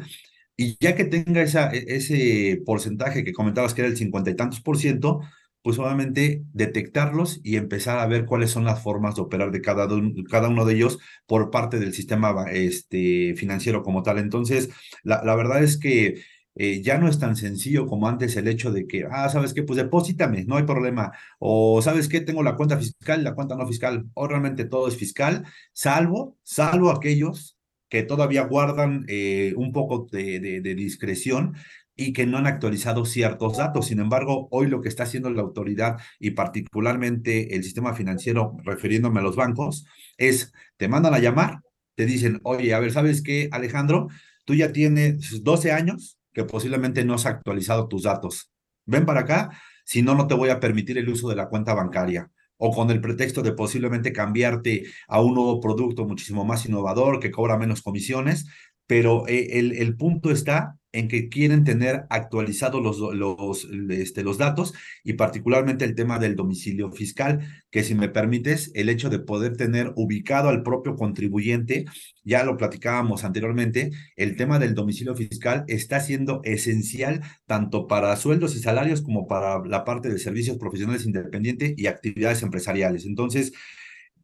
[0.56, 4.62] Y ya que tenga e, ese porcentaje que comentabas que era el cincuenta y tantos
[4.62, 5.20] por ciento,
[5.68, 9.84] pues obviamente detectarlos y empezar a ver cuáles son las formas de operar de cada,
[9.86, 14.16] uno de ellos por parte del sistema este, financiero como tal.
[14.16, 14.70] Entonces,
[15.02, 16.22] la, la verdad es que
[16.54, 19.62] eh, ya no es tan sencillo como antes el hecho de que, ah, ¿sabes qué?
[19.62, 21.12] Pues deposítame, no hay problema.
[21.38, 22.22] O, ¿sabes qué?
[22.22, 24.06] Tengo la cuenta fiscal, la cuenta no fiscal.
[24.14, 27.58] O realmente todo es fiscal, salvo, salvo aquellos
[27.90, 31.56] que todavía guardan eh, un poco de, de, discreción
[31.98, 33.86] y que no han actualizado ciertos datos.
[33.86, 39.18] Sin embargo, hoy lo que está haciendo la autoridad y particularmente el sistema financiero, refiriéndome
[39.18, 39.84] a los bancos,
[40.16, 41.60] es te mandan a llamar,
[41.96, 44.06] te dicen, oye, a ver, ¿sabes qué, Alejandro?
[44.44, 48.52] Tú ya tienes 12 años, que posiblemente no has actualizado tus datos.
[48.86, 49.50] Ven para acá,
[49.84, 52.90] si no, no te voy a permitir el uso de la cuenta bancaria o con
[52.90, 57.82] el pretexto de posiblemente cambiarte a un nuevo producto muchísimo más innovador que cobra menos
[57.82, 58.46] comisiones,
[58.86, 64.36] pero eh, el, el punto está en que quieren tener actualizados los, los, este, los
[64.36, 69.20] datos y particularmente el tema del domicilio fiscal, que si me permites, el hecho de
[69.20, 71.84] poder tener ubicado al propio contribuyente,
[72.24, 78.56] ya lo platicábamos anteriormente, el tema del domicilio fiscal está siendo esencial tanto para sueldos
[78.56, 83.06] y salarios como para la parte de servicios profesionales independientes y actividades empresariales.
[83.06, 83.52] Entonces,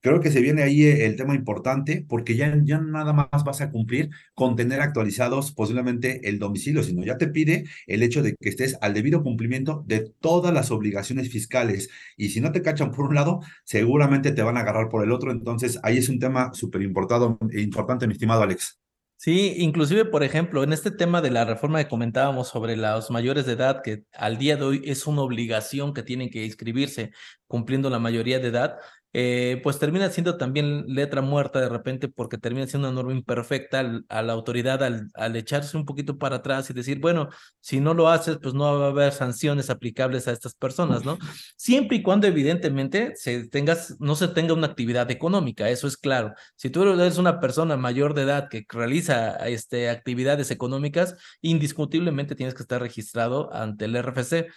[0.04, 3.62] Creo que se viene ahí eh, el tema importante porque ya, ya nada más vas
[3.62, 8.36] a cumplir con tener actualizados posiblemente el domicilio, sino ya te pide el hecho de
[8.38, 11.88] que estés al debido cumplimiento de todas las obligaciones fiscales.
[12.18, 15.10] Y si no te cachan por un lado, seguramente te van a agarrar por el
[15.10, 15.30] otro.
[15.30, 18.78] Entonces, ahí es un tema súper importante, mi estimado Alex.
[19.16, 23.46] Sí, inclusive, por ejemplo, en este tema de la reforma que comentábamos sobre los mayores
[23.46, 27.10] de edad, que al día de hoy es una obligación que tienen que inscribirse
[27.46, 28.76] cumpliendo la mayoría de edad,
[29.16, 34.02] eh, pues termina siendo también letra muerta de repente porque termina siendo una norma imperfecta
[34.08, 37.28] a la autoridad al, al, echarse un poquito para atrás y decir, bueno,
[37.60, 41.16] si no lo haces, pues no va a haber sanciones aplicables a estas personas, ¿no?
[41.56, 46.34] Siempre y cuando evidentemente se tengas, no se tenga una actividad económica, eso es claro.
[46.56, 52.54] Si tú eres una persona mayor de edad que realiza este, actividades económicas, indiscutiblemente tienes
[52.54, 54.48] que estar registrado ante el RFC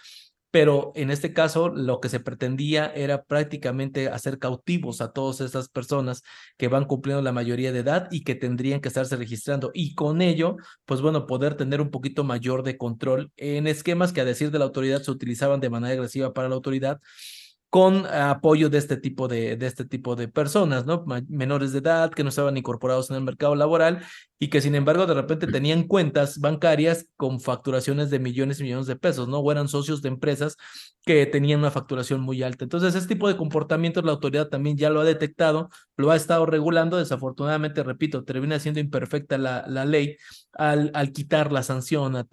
[0.50, 5.68] pero en este caso lo que se pretendía era prácticamente hacer cautivos a todas esas
[5.68, 6.22] personas
[6.56, 9.70] que van cumpliendo la mayoría de edad y que tendrían que estarse registrando.
[9.74, 10.56] Y con ello,
[10.86, 14.58] pues bueno, poder tener un poquito mayor de control en esquemas que a decir de
[14.58, 17.00] la autoridad se utilizaban de manera agresiva para la autoridad
[17.70, 21.04] con apoyo de este tipo de, de este tipo de personas, ¿no?
[21.28, 24.02] Menores de edad que no estaban incorporados en el mercado laboral
[24.38, 28.86] y que sin embargo de repente tenían cuentas bancarias con facturaciones de millones y millones
[28.86, 29.40] de pesos, ¿no?
[29.40, 30.56] O eran socios de empresas
[31.04, 32.64] que tenían una facturación muy alta.
[32.64, 36.46] Entonces, este tipo de comportamientos la autoridad también ya lo ha detectado, lo ha estado
[36.46, 36.96] regulando.
[36.98, 40.16] Desafortunadamente, repito, termina siendo imperfecta la, la ley
[40.52, 42.28] al, al quitar la sanción, al,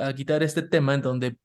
[0.00, 1.36] al quitar este tema en donde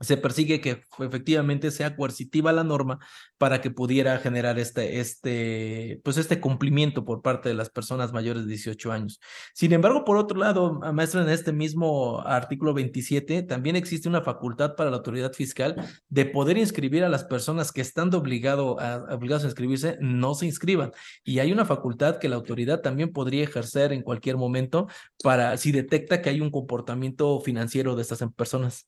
[0.00, 2.98] se persigue que efectivamente sea coercitiva la norma
[3.38, 8.44] para que pudiera generar este, este, pues este cumplimiento por parte de las personas mayores
[8.44, 9.20] de 18 años.
[9.54, 14.74] Sin embargo, por otro lado, maestro, en este mismo artículo 27, también existe una facultad
[14.76, 15.76] para la autoridad fiscal
[16.08, 20.92] de poder inscribir a las personas que estando obligado a, a inscribirse, no se inscriban.
[21.24, 24.88] Y hay una facultad que la autoridad también podría ejercer en cualquier momento
[25.22, 28.86] para si detecta que hay un comportamiento financiero de estas personas.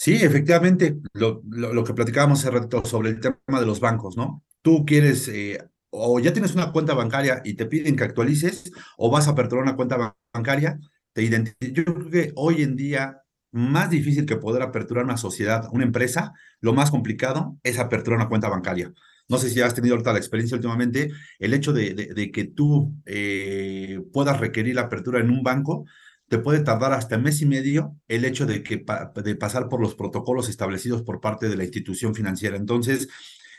[0.00, 4.42] Sí, efectivamente, lo, lo, que platicábamos hace rato sobre el tema de los bancos, ¿no?
[4.62, 5.58] Tú quieres, eh,
[5.90, 9.62] o ya tienes una cuenta bancaria y te piden que actualices, o vas a aperturar
[9.62, 10.78] una cuenta bancaria,
[11.12, 13.20] te Yo creo que hoy en día,
[13.52, 16.32] más difícil que poder aperturar una sociedad, una empresa,
[16.62, 18.94] lo más complicado es aperturar una cuenta bancaria.
[19.28, 22.94] No sé si has tenido ahorita la experiencia últimamente, el hecho de, de, que tú
[23.04, 25.84] eh, puedas requerir la apertura en un banco,
[26.30, 28.84] te puede tardar hasta mes y medio el hecho de, que,
[29.16, 32.56] de pasar por los protocolos establecidos por parte de la institución financiera.
[32.56, 33.08] Entonces,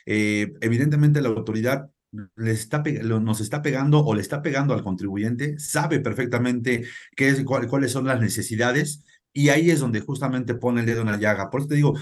[0.06, 1.90] eh, evidentemente la autoridad
[2.38, 6.86] está, nos está pegando o le está pegando al contribuyente, sabe perfectamente
[7.18, 9.04] qué es, cuáles son las necesidades
[9.34, 11.50] y ahí es donde justamente pone el dedo en la llaga.
[11.50, 12.00] Por eso te digo,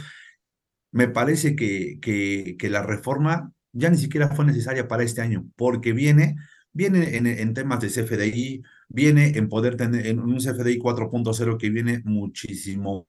[0.92, 5.94] me parece que, que la reforma ya ni siquiera fue necesaria para este año, porque
[5.94, 6.36] viene,
[6.74, 12.02] viene en, temas de CFDI, viene en poder tener en un CFDI 4.0 que viene
[12.06, 13.08] muchísimo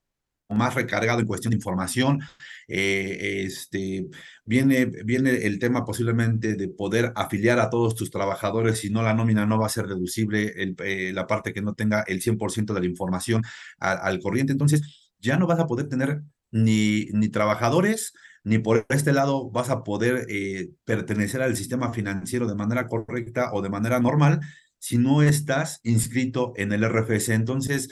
[0.49, 2.19] más recargado en cuestión de información.
[2.67, 4.07] Eh, este,
[4.45, 9.13] viene, viene el tema posiblemente de poder afiliar a todos tus trabajadores, si no la
[9.13, 12.73] nómina no va a ser deducible el, eh, la parte que no tenga el 100%
[12.73, 13.43] de la información
[13.79, 14.51] al, al corriente.
[14.51, 16.21] Entonces, ya no vas a poder tener
[16.51, 18.13] ni, ni trabajadores,
[18.43, 23.51] ni por este lado vas a poder eh, pertenecer al sistema financiero de manera correcta
[23.53, 24.41] o de manera normal
[24.79, 27.29] si no estás inscrito en el RFS.
[27.29, 27.89] Entonces,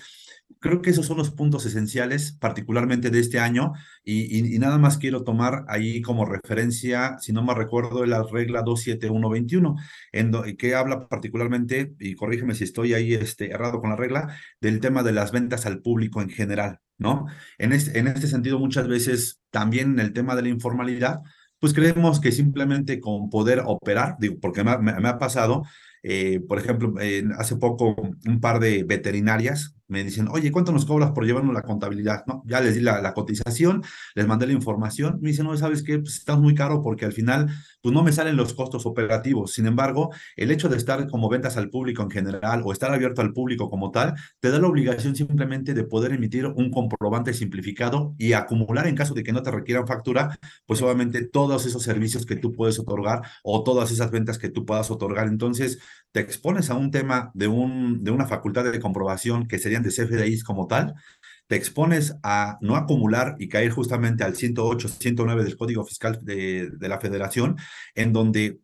[0.60, 5.24] creo que esos son los puntos esenciales, particularmente de este año, y, nada más quiero
[5.24, 9.76] tomar ahí como referencia, si no me recuerdo, la regla 27121,
[10.12, 14.80] en que habla particularmente, y corrígeme si estoy ahí este, errado con la regla, del
[14.80, 17.28] tema de las ventas al público en general, ¿no?
[17.58, 21.22] En este, en este sentido, muchas veces también en el tema de la informalidad,
[21.60, 25.64] pues creemos que simplemente con poder operar, digo, porque me, me ha pasado,
[26.04, 26.94] eh, por ejemplo,
[27.38, 31.64] hace poco un par de veterinarias me dicen, oye, ¿cuánto nos cobras por llevarnos la
[31.64, 32.24] contabilidad?
[32.28, 33.84] No, ya les di la, cotización,
[34.16, 36.00] les mandé la información, me dicen, no, ¿sabes qué?
[36.00, 37.50] Pues estás muy caro porque al final,
[37.82, 39.54] pues no me salen los costos operativos.
[39.54, 43.22] Sin embargo, el hecho de estar como ventas al público en general o estar abierto
[43.22, 48.14] al público como tal, te da la obligación simplemente de poder emitir un comprobante simplificado
[48.18, 52.26] y acumular en caso de que no te requieran factura, pues obviamente todos esos servicios
[52.26, 55.28] que tú puedes otorgar o todas esas ventas que tú puedas otorgar.
[55.28, 55.80] Entonces,
[56.12, 59.90] te expones a un tema de, un, de una facultad de comprobación que serían de
[59.92, 60.96] CFDIs como tal,
[61.48, 66.70] te expones a no acumular y caer justamente al 108, 109 del Código Fiscal de,
[66.72, 67.58] de la Federación,
[67.96, 68.60] en donde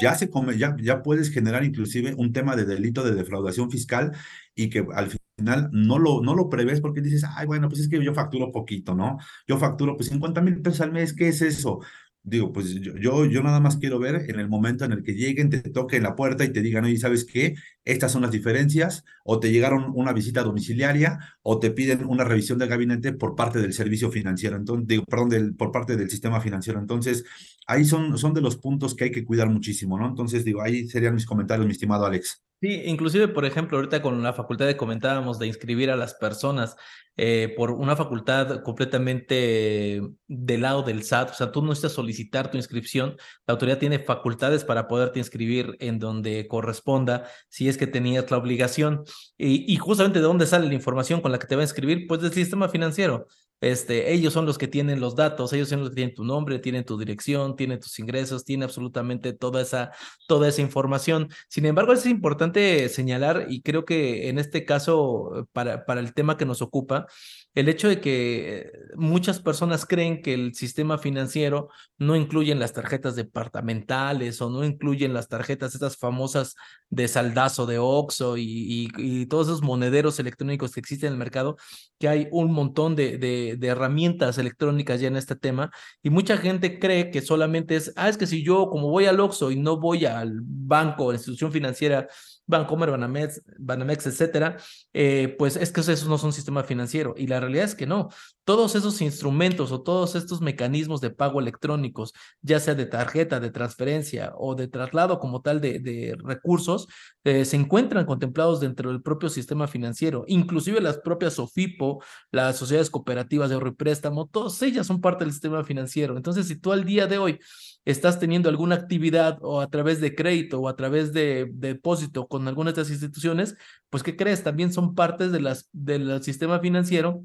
[0.00, 4.12] ya, se come, ya, ya puedes generar inclusive un tema de delito de defraudación fiscal
[4.54, 7.88] y que al final no lo, no lo prevés porque dices, ay, bueno, pues es
[7.88, 9.18] que yo facturo poquito, ¿no?
[9.48, 11.80] Yo facturo pues 50 mil pesos al mes, ¿qué es eso?
[12.22, 15.48] Digo, pues yo, yo, nada más quiero ver en el momento en el que lleguen,
[15.48, 17.54] te toquen la puerta y te digan, oye, ¿sabes qué?
[17.84, 22.58] Estas son las diferencias, o te llegaron una visita domiciliaria, o te piden una revisión
[22.58, 26.40] de gabinete por parte del servicio financiero, entonces, digo, perdón, del, por parte del sistema
[26.40, 26.78] financiero.
[26.78, 27.24] Entonces,
[27.66, 30.06] ahí son, son de los puntos que hay que cuidar muchísimo, ¿no?
[30.06, 32.42] Entonces, digo, ahí serían mis comentarios, mi estimado Alex.
[32.62, 36.76] Sí, inclusive, por ejemplo, ahorita con la facultad de comentábamos de inscribir a las personas
[37.16, 42.50] eh, por una facultad completamente del lado del SAT, o sea, tú no necesitas solicitar
[42.50, 47.86] tu inscripción, la autoridad tiene facultades para poderte inscribir en donde corresponda, si es que
[47.86, 49.04] tenías la obligación.
[49.38, 52.06] Y, y justamente de dónde sale la información con la que te va a inscribir,
[52.06, 53.26] pues del sistema financiero.
[53.60, 56.58] Este, ellos son los que tienen los datos, ellos son los que tienen tu nombre,
[56.58, 59.92] tienen tu dirección, tienen tus ingresos, tienen absolutamente toda esa,
[60.26, 61.28] toda esa información.
[61.48, 66.36] Sin embargo, es importante señalar, y creo que en este caso, para, para el tema
[66.36, 67.06] que nos ocupa,
[67.54, 71.68] el hecho de que muchas personas creen que el sistema financiero
[71.98, 76.54] no incluye las tarjetas departamentales o no incluyen las tarjetas estas famosas
[76.90, 81.56] de saldazo de Oxxo y, todos esos monederos electrónicos que existen en el mercado,
[81.98, 85.70] que hay un montón de, de, herramientas electrónicas ya en este tema
[86.02, 89.20] y mucha gente cree que solamente es, ah, es que si yo como voy al
[89.20, 92.08] Oxxo y no voy al banco o institución financiera
[92.50, 94.56] Bancomer, Banamex, Banamex etcétera,
[94.92, 97.14] eh, pues es que esos no son sistema financiero.
[97.16, 98.10] Y la realidad es que no.
[98.44, 103.50] Todos esos instrumentos o todos estos mecanismos de pago electrónicos, ya sea de tarjeta, de
[103.50, 106.88] transferencia o de traslado como tal de, recursos,
[107.24, 110.24] eh, se encuentran contemplados dentro del propio sistema financiero.
[110.26, 115.24] Inclusive las propias SOFIPO, las sociedades cooperativas de ahorro y préstamo, todas ellas son parte
[115.24, 116.16] del sistema financiero.
[116.16, 117.38] Entonces, si tú al día de hoy
[117.84, 122.46] estás teniendo alguna actividad o a través de crédito o a través de, depósito con
[122.48, 123.56] alguna de estas instituciones,
[123.88, 124.42] pues ¿qué crees?
[124.42, 127.22] También son partes de las, del sistema financiero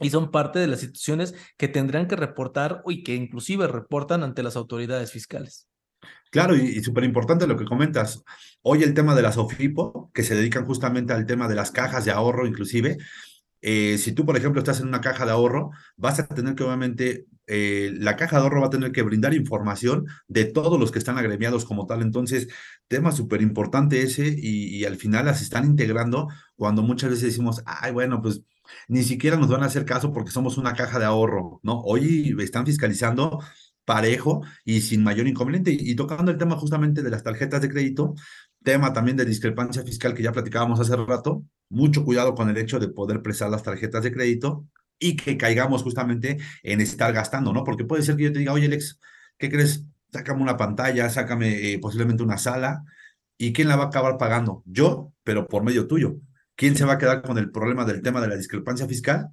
[0.00, 4.42] y son parte de las instituciones que tendrán que reportar y que inclusive reportan ante
[4.42, 5.68] las autoridades fiscales.
[6.30, 8.22] Claro, y, súper importante lo que comentas.
[8.62, 12.04] Hoy el tema de las OFIPO, que se dedican justamente al tema de las cajas
[12.04, 12.98] de ahorro, inclusive,
[13.62, 16.64] eh, si tú, por ejemplo, estás en una caja de ahorro, vas a tener que
[16.64, 20.90] obviamente eh, la caja de ahorro va a tener que brindar información de todos los
[20.90, 22.02] que están agremiados como tal.
[22.02, 22.48] Entonces,
[22.88, 27.92] tema súper importante ese y, al final las están integrando cuando muchas veces decimos, ay,
[27.92, 28.42] bueno, pues
[28.88, 31.80] ni siquiera nos van a hacer caso porque somos una caja de ahorro, ¿no?
[31.82, 33.40] Hoy están fiscalizando
[33.84, 35.72] parejo y sin mayor inconveniente.
[35.72, 38.14] Y, tocando el tema justamente de las tarjetas de crédito,
[38.62, 42.78] tema también de discrepancia fiscal que ya platicábamos hace rato, mucho cuidado con el hecho
[42.80, 44.66] de poder prestar las tarjetas de crédito
[44.98, 47.64] y que caigamos justamente en estar gastando, ¿no?
[47.64, 48.98] Porque puede ser que yo te diga, oye, Alex,
[49.38, 49.84] ¿qué crees?
[50.12, 52.84] Sácame una pantalla, sácame eh, posiblemente una sala,
[53.36, 54.62] ¿y quién la va a acabar pagando?
[54.66, 56.16] Yo, pero por medio tuyo.
[56.54, 59.28] ¿Quién se va a quedar con el problema del tema de la discrepancia fiscal?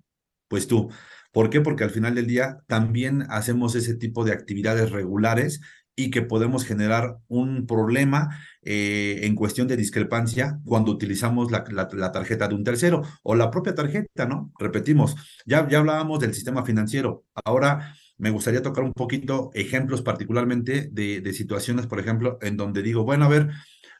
[0.49, 0.89] Pues tú.
[1.31, 1.61] ¿Por qué?
[1.61, 5.61] Porque al final del día también hacemos ese tipo de actividades regulares
[5.95, 11.63] y que podemos generar un problema eh, en cuestión de discrepancia cuando utilizamos la,
[12.11, 14.51] tarjeta de un tercero o la propia tarjeta, ¿no?
[14.57, 15.15] Repetimos,
[15.45, 17.25] ya, ya hablábamos del sistema financiero.
[17.45, 23.03] Ahora me gustaría tocar un poquito ejemplos particularmente de, situaciones, por ejemplo, en donde digo,
[23.03, 23.49] bueno, a ver,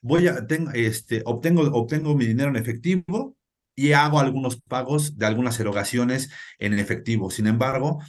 [0.02, 3.36] voy a, tengo, este, obtengo, obtengo mi dinero en efectivo,
[3.76, 6.30] y hago algunos pagos de algunas erogaciones
[6.60, 7.32] en efectivo.
[7.32, 8.00] Sin embargo,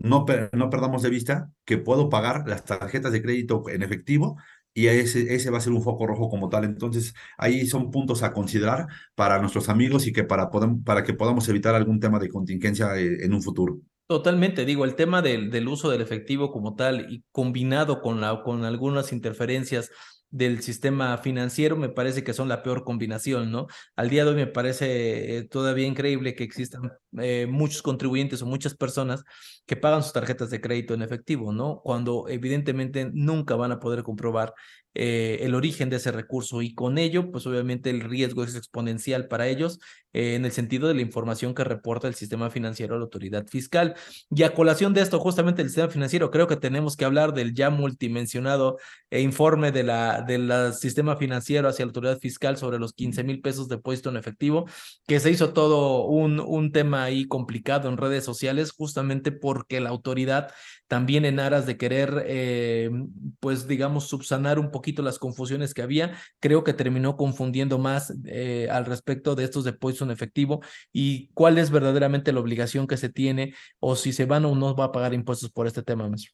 [0.00, 4.36] no, no perdamos de vista que puedo pagar las tarjetas de crédito en efectivo
[4.72, 6.64] y ese, ese va a ser un foco rojo como tal.
[6.64, 10.48] Entonces, ahí son puntos a considerar para nuestros amigos y que para,
[10.84, 13.80] para que podamos evitar algún tema de contingencia eh, en un futuro.
[14.06, 18.42] Totalmente, digo, el tema del, del uso del efectivo como tal y combinado con, la,
[18.42, 19.90] con algunas interferencias
[20.30, 23.66] del sistema financiero me parece que son la peor combinación, ¿no?
[23.96, 28.46] Al día de hoy me parece eh, todavía increíble que existan eh, muchos contribuyentes o
[28.46, 29.24] muchas personas
[29.66, 31.80] que pagan sus tarjetas de crédito en efectivo, ¿no?
[31.82, 34.54] Cuando evidentemente nunca van a poder comprobar
[34.94, 39.28] eh, el origen de ese recurso y con ello, pues obviamente el riesgo es exponencial
[39.28, 39.78] para ellos
[40.12, 43.46] eh, en el sentido de la información que reporta el sistema financiero a la autoridad
[43.46, 43.94] fiscal.
[44.30, 47.54] Y a colación de esto, justamente el sistema financiero, creo que tenemos que hablar del
[47.54, 48.78] ya multimensionado
[49.10, 53.40] eh, informe de la, del sistema financiero hacia la autoridad fiscal sobre los 15 mil
[53.40, 54.66] pesos de puesto en efectivo,
[55.06, 59.90] que se hizo todo un, un tema ahí complicado en redes sociales, justamente porque la
[59.90, 60.50] autoridad
[60.90, 62.90] también en aras de querer, eh,
[63.40, 68.68] pues digamos, subsanar un poquito las confusiones que había, creo que terminó confundiendo más eh,
[68.70, 70.60] al respecto de estos depósitos en efectivo
[70.92, 74.76] y cuál es verdaderamente la obligación que se tiene o si se van o no
[74.76, 76.32] va a pagar impuestos por este tema, maestro.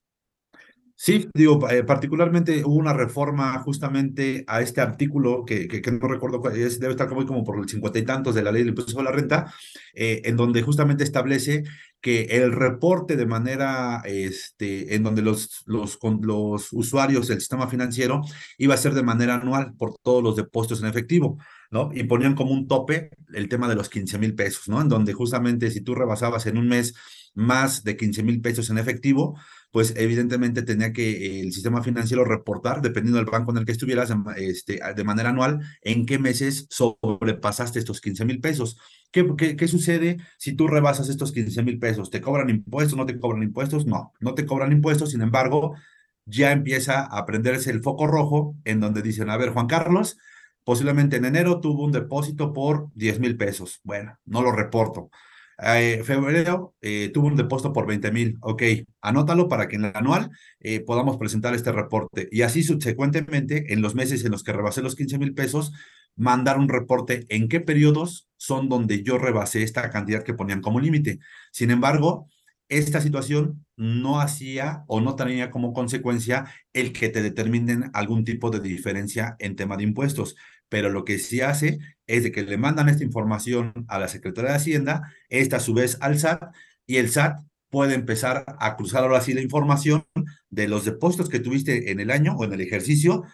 [0.98, 6.42] Sí, digo, eh, particularmente hubo una reforma justamente a este artículo que, que, no recuerdo,
[6.50, 8.92] es, debe estar como, como por el cincuenta y tantos de la ley del impuesto
[8.92, 9.52] sobre la renta,
[9.94, 11.64] eh, en donde justamente establece
[12.00, 18.22] que el reporte de manera, este, en donde los, los, los usuarios del sistema financiero
[18.56, 21.36] iba a ser de manera anual por todos los depósitos en efectivo.
[21.70, 21.90] ¿no?
[21.92, 24.80] Y ponían como un tope el tema de los 15 mil pesos, ¿no?
[24.80, 26.94] En donde justamente si tú rebasabas en un mes
[27.34, 29.36] más de 15 mil pesos en efectivo,
[29.76, 34.10] pues evidentemente tenía que el sistema financiero reportar, dependiendo del banco en el que estuvieras,
[34.38, 38.78] este, de manera anual, en qué meses sobrepasaste estos 15 mil pesos.
[39.12, 42.08] ¿Qué, ¿Qué, qué, sucede si tú rebasas estos 15 mil pesos?
[42.08, 42.96] ¿Te cobran impuestos?
[42.96, 43.84] ¿No te cobran impuestos?
[43.84, 45.74] No, no te cobran impuestos, sin embargo,
[46.24, 50.16] ya empieza a prenderse el foco rojo en donde dicen, a ver, Juan Carlos,
[50.66, 53.78] Posiblemente en enero tuvo un depósito por 10 mil pesos.
[53.84, 55.10] Bueno, no lo reporto.
[55.58, 58.36] Eh, febrero eh, tuvo un depósito por 20 mil.
[58.40, 58.62] Ok,
[59.00, 60.30] anótalo para que en el anual
[60.60, 62.28] eh, podamos presentar este reporte.
[62.30, 65.72] Y así subsecuentemente, en los meses en los que rebasé los 15 mil pesos,
[66.14, 70.80] mandar un reporte en qué periodos son donde yo rebasé esta cantidad que ponían como
[70.80, 71.18] límite.
[71.52, 72.28] Sin embargo,
[72.68, 78.50] esta situación no hacía o no tenía como consecuencia el que te determinen algún tipo
[78.50, 80.36] de diferencia en tema de impuestos
[80.68, 84.50] pero lo que sí hace es de que le mandan esta información a la Secretaría
[84.50, 86.42] de Hacienda, esta a su vez al SAT,
[86.86, 87.40] y el SAT
[87.70, 90.06] puede empezar a cruzar ahora sí la información
[90.50, 93.24] de los depósitos que tuviste en el año o en el ejercicio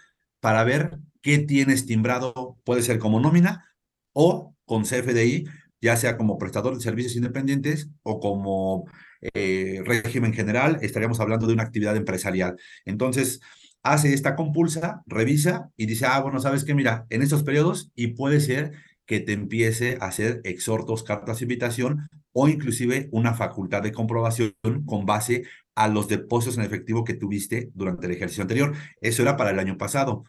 [0.40, 3.72] para ver qué tienes timbrado, puede ser como nómina
[4.12, 5.46] o con CFDI,
[5.80, 8.86] ya sea como prestador de servicios independientes o como
[9.34, 12.56] eh, régimen general, estaríamos hablando de una actividad empresarial.
[12.84, 13.40] Entonces,
[13.82, 18.08] hace esta compulsa, revisa y dice, ah, bueno, sabes que mira, en estos periodos y
[18.08, 18.72] puede ser
[19.06, 24.54] que te empiece a hacer exhortos, cartas de invitación o inclusive una facultad de comprobación
[24.86, 28.74] con base a los depósitos en efectivo que tuviste durante el ejercicio anterior.
[29.00, 30.24] Eso era para el año pasado.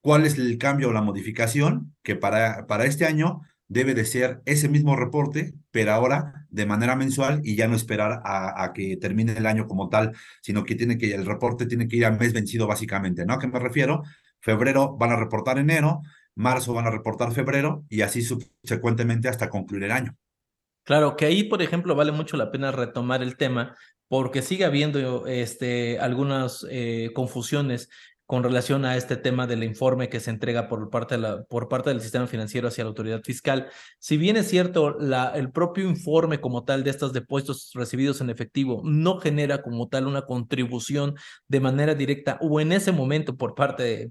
[0.00, 1.94] ¿Cuál es el cambio o la modificación?
[2.02, 6.96] Que para, para este año debe de ser ese mismo reporte, pero ahora de manera
[6.96, 10.98] mensual y ya no esperar a, que termine el año como tal, sino que tiene
[10.98, 13.34] que el reporte tiene que ir a mes vencido básicamente, ¿no?
[13.34, 14.02] ¿A qué me refiero?
[14.40, 16.02] Febrero van a reportar enero,
[16.34, 20.16] marzo van a reportar febrero y así subsecuentemente hasta concluir el año.
[20.84, 23.76] Claro, que ahí, por ejemplo, vale mucho la pena retomar el tema
[24.08, 27.88] porque sigue habiendo este, algunas eh, confusiones
[28.26, 31.68] con relación a este tema del informe que se entrega por parte, de la, por
[31.68, 33.68] parte del sistema financiero hacia la autoridad fiscal.
[33.98, 38.82] Si bien es cierto, el propio informe como tal de estos depósitos recibidos en efectivo
[38.84, 41.14] no genera como tal una contribución
[41.46, 44.08] de manera directa o en ese momento por parte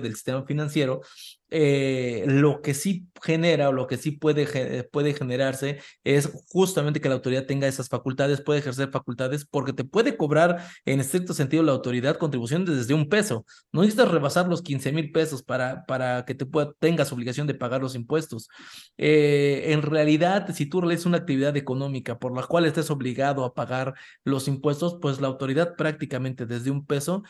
[0.00, 1.00] del sistema financiero,
[1.56, 7.08] eh, lo que sí genera o lo que sí puede, puede generarse es justamente que
[7.08, 11.62] la autoridad tenga esas facultades, puede ejercer facultades porque te puede cobrar en estricto sentido
[11.62, 13.46] la autoridad contribución desde un peso.
[13.70, 17.54] No necesitas rebasar los 15 mil pesos para, para que te pueda, tengas obligación de
[17.54, 18.48] pagar los impuestos.
[18.98, 23.54] Eh, en realidad, si tú realizas una actividad económica por la cual estés obligado a
[23.54, 23.94] pagar
[24.24, 27.22] los impuestos, pues la autoridad prácticamente desde un peso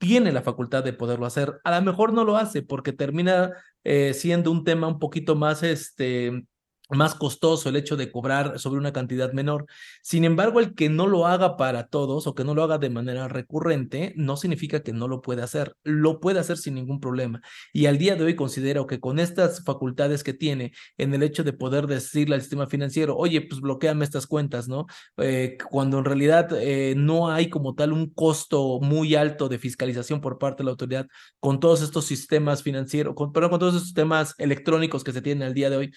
[0.00, 1.60] tiene la facultad de poderlo hacer.
[1.62, 3.52] A lo mejor no lo hace porque termina
[3.84, 6.46] eh, siendo un tema un poquito más este,
[6.90, 9.66] más costoso el hecho de cobrar sobre una cantidad menor.
[10.02, 12.90] Sin embargo, el que no lo haga para todos o que no lo haga de
[12.90, 15.74] manera recurrente no significa que no lo pueda hacer.
[15.82, 17.40] Lo puede hacer sin ningún problema.
[17.72, 21.44] Y al día de hoy considero que con estas facultades que tiene en el hecho
[21.44, 24.86] de poder decirle al sistema financiero, oye, pues bloqueame estas cuentas, ¿no?
[25.18, 30.20] Eh, cuando en realidad eh, no hay como tal un costo muy alto de fiscalización
[30.20, 31.06] por parte de la autoridad
[31.38, 35.54] con todos estos sistemas financieros, con, con todos estos sistemas electrónicos que se tienen al
[35.54, 35.92] día de hoy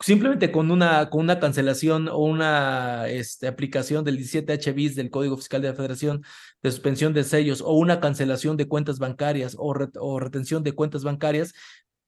[0.00, 5.36] simplemente con una, con una cancelación o una este, aplicación del 17H bis del Código
[5.36, 6.22] Fiscal de la Federación
[6.62, 11.04] de suspensión de sellos o una cancelación de cuentas bancarias o, o retención de cuentas
[11.04, 11.54] bancarias,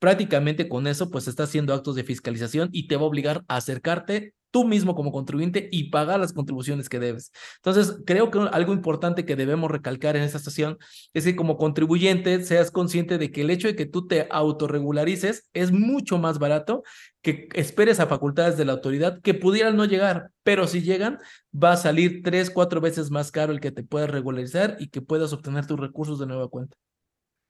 [0.03, 3.59] prácticamente con eso pues está haciendo actos de fiscalización y te va a obligar a
[3.59, 7.30] acercarte tú mismo como contribuyente y pagar las contribuciones que debes.
[7.59, 10.76] Entonces, creo que algo importante que debemos recalcar en esta estación
[11.14, 15.48] es que como contribuyente seas consciente de que el hecho de que tú te autorregularices
[15.53, 16.82] es mucho más barato
[17.22, 21.20] que esperes a facultades de la autoridad que pudieran no llegar, pero si llegan,
[21.55, 25.00] va a salir tres, cuatro veces más caro el que te puedas regularizar y que
[25.00, 26.76] puedas obtener tus recursos de nueva cuenta.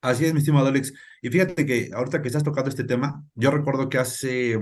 [0.02, 0.92] Así es, mi estimado Alex.
[1.22, 4.58] Y fíjate que ahorita que estás tocando este tema, yo recuerdo que hace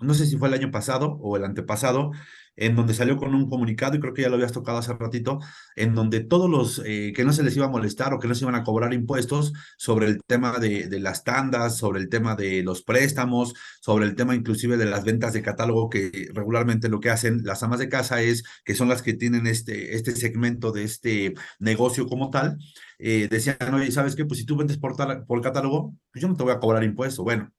[0.00, 2.10] no sé si fue el año pasado o el antepasado,
[2.56, 5.38] en donde salió con un comunicado, y creo que ya lo habías tocado hace ratito,
[5.76, 8.34] en donde todos los eh, que no se les iba a molestar o que no
[8.34, 12.36] se iban a cobrar impuestos sobre el tema de, de, las tandas, sobre el tema
[12.36, 17.00] de los préstamos, sobre el tema inclusive de las ventas de catálogo, que regularmente lo
[17.00, 20.72] que hacen las amas de casa es, que son las que tienen este, este segmento
[20.72, 22.58] de este negocio como tal,
[22.98, 24.24] eh, decían, oye, ¿sabes qué?
[24.24, 24.94] Pues si tú vendes por,
[25.26, 27.24] por catálogo, pues yo no te voy a cobrar impuesto.
[27.24, 27.52] Bueno,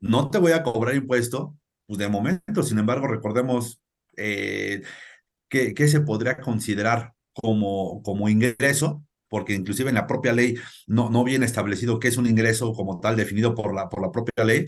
[0.00, 1.56] no te voy a cobrar impuesto,
[1.86, 3.80] pues de momento, sin embargo, recordemos
[4.16, 4.82] eh,
[5.48, 10.56] que, se podría considerar como, como ingreso, porque inclusive en la propia ley
[10.86, 14.12] no, no viene establecido qué es un ingreso como tal definido por la, por la
[14.12, 14.66] propia ley,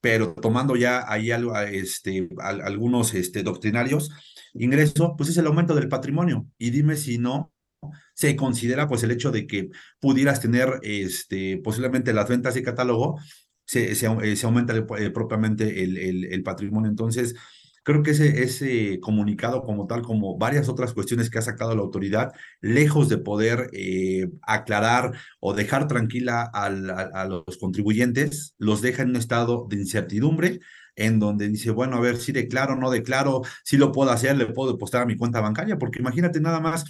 [0.00, 4.10] pero tomando ya ahí algo, este, algunos este, doctrinarios,
[4.54, 6.46] ingreso, pues es el aumento del patrimonio.
[6.56, 7.52] Y dime si no
[8.14, 9.70] se considera pues el hecho de que
[10.00, 13.18] pudieras tener este, posiblemente las ventas de catálogo
[13.64, 14.06] se, se
[14.46, 16.90] aumenta eh, propiamente el, el, patrimonio.
[16.90, 17.34] Entonces,
[17.88, 21.80] creo que ese, ese comunicado como tal, como varias otras cuestiones que ha sacado la
[21.80, 29.10] autoridad, lejos de poder eh, aclarar o dejar tranquila a, los contribuyentes, los deja en
[29.10, 30.60] un estado de incertidumbre
[30.96, 34.44] en donde dice, bueno, a ver si declaro, no declaro, si lo puedo hacer, le
[34.44, 36.84] puedo depositar a mi cuenta bancaria, porque imagínate nada más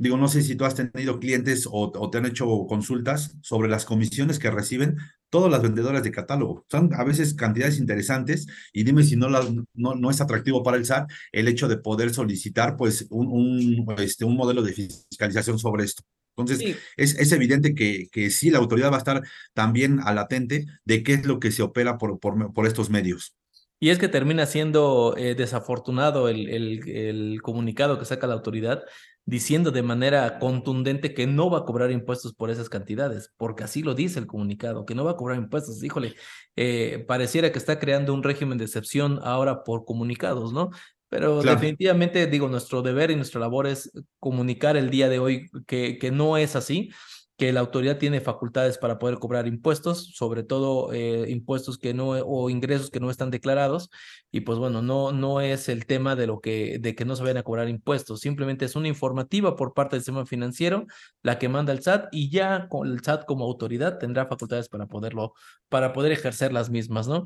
[0.00, 3.84] Digo, no sé si tú has tenido clientes o, te han hecho consultas sobre las
[3.84, 4.96] comisiones que reciben
[5.28, 6.64] todas las vendedoras de catálogo.
[6.70, 10.86] Son a veces cantidades interesantes y dime si no, no, no, es atractivo para el
[10.86, 15.84] SAT el hecho de poder solicitar pues un, un, este, un modelo de fiscalización sobre
[15.84, 16.04] esto.
[16.36, 19.22] Entonces, es, es, evidente que, que sí, la autoridad va a estar
[19.54, 23.34] también al latente de qué es lo que se opera por, por, por estos medios.
[23.80, 28.82] Y es que termina siendo eh, desafortunado el, el, el, comunicado que saca la autoridad
[29.28, 33.82] diciendo de manera contundente que no va a cobrar impuestos por esas cantidades, porque así
[33.82, 35.82] lo dice el comunicado, que no va a cobrar impuestos.
[35.84, 36.14] Híjole,
[36.56, 40.70] eh, pareciera que está creando un régimen de excepción ahora por comunicados, ¿no?
[41.10, 45.98] Pero definitivamente, digo, nuestro deber y nuestra labor es comunicar el día de hoy que,
[45.98, 46.90] que no es así
[47.38, 52.08] que la autoridad tiene facultades para poder cobrar impuestos, sobre todo eh, impuestos que no
[52.08, 53.90] o ingresos que no están declarados
[54.32, 57.22] y pues bueno, no no es el tema de lo que de que no se
[57.22, 60.86] vayan a cobrar impuestos, simplemente es una informativa por parte del sistema financiero
[61.22, 65.34] la que manda el SAT y ya el SAT como autoridad tendrá facultades para poderlo
[65.68, 67.24] para poder ejercer las mismas, ¿no?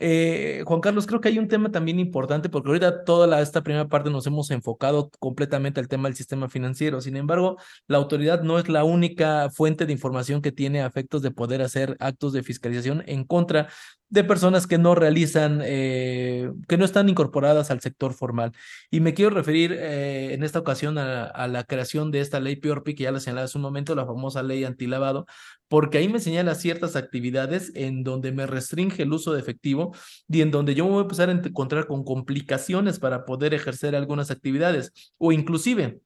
[0.00, 3.62] Eh, Juan Carlos, creo que hay un tema también importante porque ahorita toda la, esta
[3.62, 7.00] primera parte nos hemos enfocado completamente al tema del sistema financiero.
[7.00, 11.22] Sin embargo, la autoridad no es la única fuente de información que tiene a efectos
[11.22, 13.68] de poder hacer actos de fiscalización en contra
[14.14, 18.52] de personas que no realizan, eh, que no están incorporadas al sector formal.
[18.88, 22.94] Y me quiero referir eh, en esta ocasión a, la creación de esta ley PIORPI,
[22.94, 25.26] que ya la señalaba hace un momento, la famosa ley antilavado,
[25.66, 29.92] porque ahí me señala ciertas actividades en donde me restringe el uso de efectivo
[30.28, 33.96] y en donde yo me voy a empezar a encontrar con complicaciones para poder ejercer
[33.96, 35.98] algunas actividades o inclusive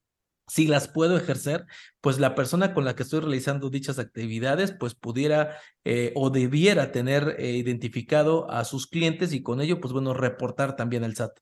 [0.48, 1.66] si las puedo ejercer,
[2.00, 6.90] pues la persona con la que estoy realizando dichas actividades, pues pudiera eh, o debiera
[6.90, 11.38] tener eh, identificado a sus clientes y con ello, pues bueno, reportar también al SAT.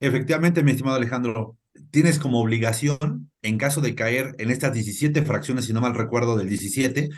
[0.00, 1.56] Efectivamente, mi estimado Alejandro,
[1.90, 6.36] tienes como obligación, en caso de caer en estas 17 fracciones, si no mal recuerdo,
[6.36, 7.10] del 17,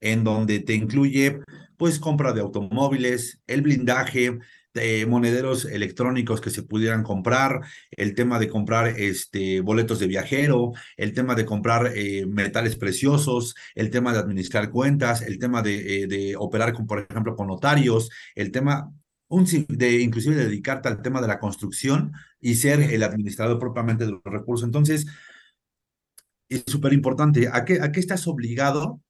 [0.00, 1.40] en donde te incluye,
[1.76, 4.38] pues, compra de automóviles, el blindaje,
[4.74, 7.60] de monederos electrónicos que se pudieran comprar,
[7.90, 13.54] el tema de comprar este, boletos de viajero, el tema de comprar eh, metales preciosos,
[13.74, 18.10] el tema de administrar cuentas, el tema de, eh, operar, con, por ejemplo, con notarios,
[18.34, 18.90] el tema
[19.28, 24.12] un, de inclusive dedicarte al tema de la construcción y ser el administrador propiamente de
[24.12, 24.66] los recursos.
[24.66, 25.06] Entonces,
[26.48, 29.00] es súper importante, ¿a qué, ¿a qué estás obligado?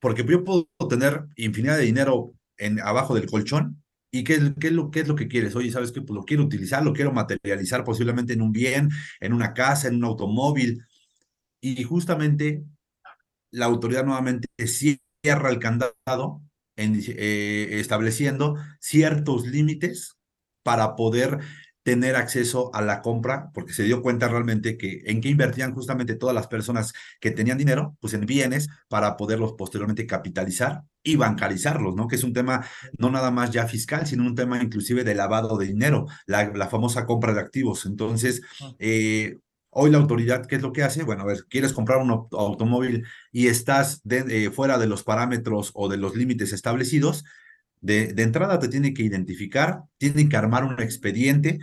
[0.00, 3.81] Porque yo puedo tener infinidad de dinero en, abajo del colchón,
[4.14, 5.56] ¿Y qué, es lo, qué es lo que quieres?
[5.56, 6.02] Oye, ¿sabes qué?
[6.02, 8.90] Pues lo quiero utilizar, lo quiero materializar posiblemente en un bien,
[9.20, 10.84] en una casa, en un automóvil.
[11.62, 12.64] Y justamente
[13.50, 16.42] la autoridad nuevamente cierra el candado
[16.76, 20.18] eh, estableciendo ciertos límites
[20.62, 21.38] para poder
[21.82, 26.14] tener acceso a la compra, porque se dio cuenta realmente que en qué invertían justamente
[26.14, 31.94] todas las personas que tenían dinero, pues en bienes para poderlos posteriormente capitalizar y bancarizarlos,
[31.96, 32.06] ¿no?
[32.06, 32.64] Que es un tema
[32.98, 36.68] no nada más ya fiscal, sino un tema inclusive de lavado de dinero, la, la
[36.68, 37.86] famosa compra de activos.
[37.86, 38.42] Entonces,
[38.78, 39.38] eh,
[39.74, 41.02] Hoy la autoridad, ¿qué es lo que hace?
[41.02, 45.88] Bueno, a ver, quieres comprar un automóvil y estás eh, fuera de los parámetros o
[45.88, 47.24] de los límites establecidos,
[47.82, 51.58] de, de, entrada te tiene que identificar, tiene que armar un expediente,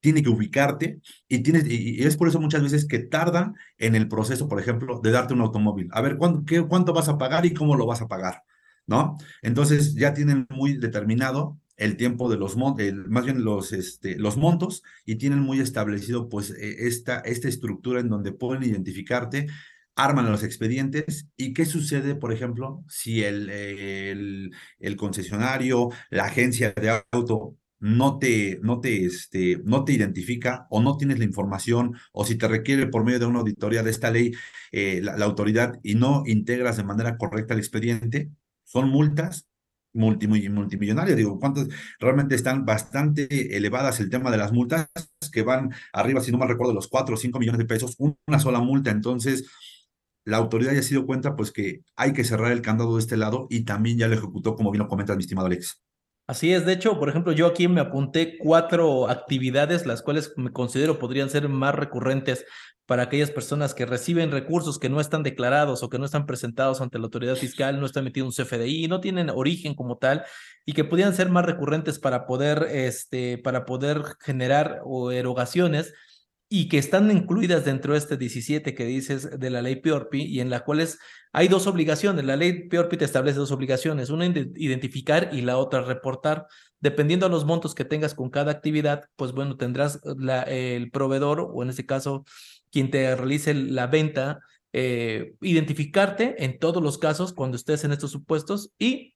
[0.00, 4.08] tiene que ubicarte y, tienes, y, es por eso muchas veces que tardan en el
[4.08, 5.88] proceso, por ejemplo, de darte un automóvil.
[5.92, 8.42] A ver, ¿cuánto, qué, cuánto vas a pagar y cómo lo vas a pagar?
[8.86, 9.16] ¿No?
[9.42, 14.36] Entonces ya tienen muy determinado el tiempo de los montos, más bien los, este, los
[14.36, 19.48] montos, y tienen muy establecido pues e, esta, esta estructura en donde pueden identificarte,
[19.96, 27.02] arman los expedientes y qué sucede, por ejemplo, si el, el, concesionario, la agencia de
[27.10, 32.24] auto no te, no, te, este, no te identifica o no tienes la información o
[32.24, 34.32] si te requiere por medio de una auditoría de esta ley
[34.72, 38.30] eh, la, autoridad y no integras de manera correcta el expediente,
[38.64, 39.48] son multas
[39.94, 41.16] multimillonarias.
[41.16, 41.68] Digo, ¿cuántas
[41.98, 44.90] realmente están bastante elevadas el tema de las multas
[45.32, 48.38] que van arriba, si no mal recuerdo, los 4 o 5 millones de pesos, una
[48.38, 48.90] sola multa?
[48.90, 49.48] Entonces,
[50.26, 53.16] la autoridad ya ha sido cuenta pues que hay que cerrar el candado de este
[53.16, 55.80] lado y también ya lo ejecutó, como bien lo comenta mi estimado Alex.
[56.26, 60.52] Así es, de hecho, por ejemplo, yo aquí me apunté cuatro actividades, las cuales me
[60.52, 62.44] considero podrían ser más recurrentes
[62.86, 66.80] para aquellas personas que reciben recursos que no están declarados o que no están presentados
[66.80, 70.24] ante la autoridad fiscal, no están metidos en un CFDI, no tienen origen como tal
[70.64, 75.94] y que podrían ser más recurrentes para poder, este, para poder generar o erogaciones
[76.48, 80.40] y que están incluidas dentro de este 17 que dices de la ley PIORPI y
[80.40, 80.98] en la cuales
[81.32, 82.24] hay dos obligaciones.
[82.24, 86.46] La ley PIORPI te establece dos obligaciones, una identificar y la otra reportar.
[86.78, 90.00] Dependiendo de los montos que tengas con cada actividad, pues bueno, tendrás
[90.46, 92.24] el proveedor o en este caso
[92.70, 94.40] quien te realice la venta,
[94.72, 99.15] eh, identificarte en todos los casos cuando estés en estos supuestos y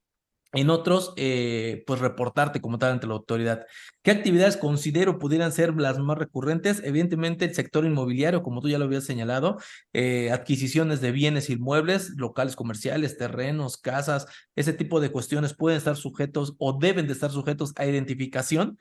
[0.52, 3.66] en otros, eh, pues reportarte como tal ante la autoridad.
[4.02, 6.82] ¿Qué actividades considero pudieran ser las más recurrentes?
[6.84, 9.58] Evidentemente, el sector inmobiliario, como tú ya lo habías señalado,
[9.92, 14.26] eh, adquisiciones de bienes inmuebles, locales comerciales, terrenos, casas,
[14.56, 18.78] ese tipo de cuestiones pueden estar sujetos o deben de estar sujetos a identificación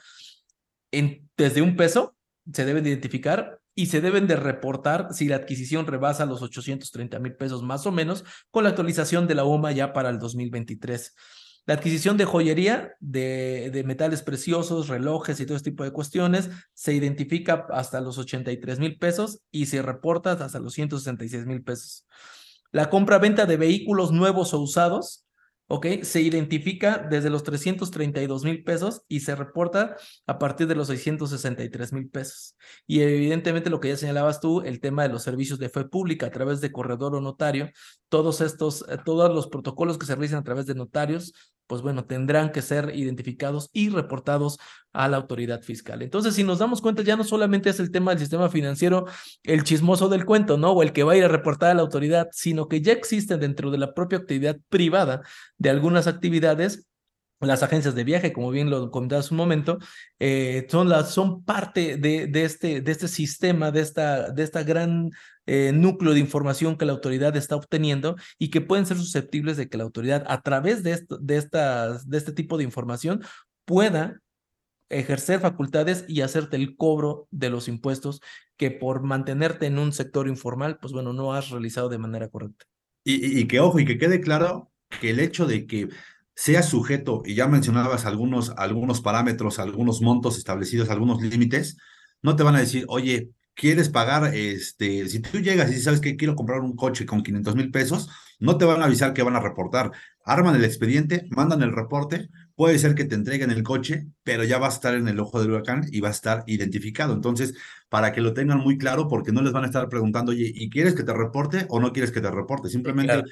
[0.92, 2.16] en, desde un peso,
[2.52, 7.20] se deben de identificar y se deben de reportar si la adquisición rebasa los 830
[7.20, 11.16] mil pesos más o menos con la actualización de la UMA ya para el 2023.
[11.70, 16.50] La adquisición de joyería, de, de, metales preciosos, relojes y todo este tipo de cuestiones,
[16.74, 22.08] se identifica hasta los 83 mil pesos y se reporta hasta los 166 mil pesos.
[22.72, 25.28] La compra-venta de vehículos nuevos o usados,
[25.68, 26.02] ¿ok?
[26.02, 29.96] Se identifica desde los 332 mil pesos y se reporta
[30.26, 32.56] a partir de los 663 mil pesos.
[32.88, 36.26] Y evidentemente lo que ya señalabas tú, el tema de los servicios de fe pública
[36.26, 37.70] a través de corredor o notario,
[38.10, 41.32] todos estos, eh, todos los protocolos que se realizan a través de notarios
[41.70, 44.58] pues bueno, tendrán que ser identificados y reportados
[44.92, 46.02] a la autoridad fiscal.
[46.02, 49.06] Entonces, si nos damos cuenta, ya no solamente es el tema del sistema financiero
[49.44, 50.72] el chismoso del cuento, ¿no?
[50.72, 53.40] O el que va a ir a reportar a la autoridad, sino que ya existen
[53.40, 55.22] dentro de la propia actividad privada
[55.60, 56.88] de algunas actividades
[57.40, 59.78] las agencias de viaje, como bien lo comenté hace un momento,
[60.20, 64.64] eh, son, las, son parte de, de, este, de este sistema, de esta, de esta
[64.64, 65.12] gran
[65.52, 69.68] eh, núcleo de información que la autoridad está obteniendo y que pueden ser susceptibles de
[69.68, 71.38] que la autoridad, a través de, de,
[72.18, 73.24] este tipo de información,
[73.66, 74.22] pueda
[74.90, 78.22] ejercer facultades y hacerte el cobro de los impuestos
[78.58, 82.68] que por mantenerte en un sector informal, pues bueno, no has realizado de manera correcta.
[83.04, 84.72] Y, y que ojo, y que quede claro
[85.02, 85.90] que el hecho de que
[86.36, 91.78] sea sujeto, y ya mencionabas algunos, algunos parámetros, algunos montos establecidos, algunos límites,
[92.22, 94.34] no te van a decir, oye, ¿quieres pagar?
[94.34, 98.10] Este, si tú llegas y sabes que quiero comprar un coche con 500 mil pesos,
[98.40, 99.92] no te van a avisar que van a reportar.
[100.24, 104.60] Arman el expediente, mandan el reporte, puede ser que te entreguen el coche, pero ya
[104.60, 107.14] va a estar en el ojo del huracán y va a estar identificado.
[107.14, 107.54] Entonces,
[107.90, 110.70] para que lo tengan muy claro, porque no les van a estar preguntando, oye, ¿y
[110.70, 112.70] quieres que te reporte o no quieres que te reporte?
[112.70, 113.24] Simplemente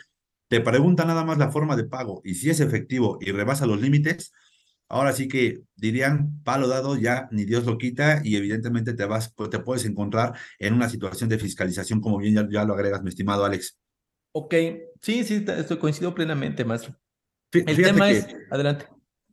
[0.49, 3.80] te pregunta nada más la forma de pago y si es efectivo y rebasa los
[3.82, 4.34] límites,
[4.89, 9.33] ahora sí que dirían palo dado ya ni Dios lo quita y evidentemente te vas,
[9.33, 13.03] pues, te puedes encontrar en una situación de fiscalización como bien ya, ya lo agregas,
[13.03, 13.77] mi estimado Alex.
[14.33, 14.53] Ok,
[15.01, 16.95] sí, sí, estoy coincido plenamente, maestro.
[17.51, 18.88] El tema es, adelante.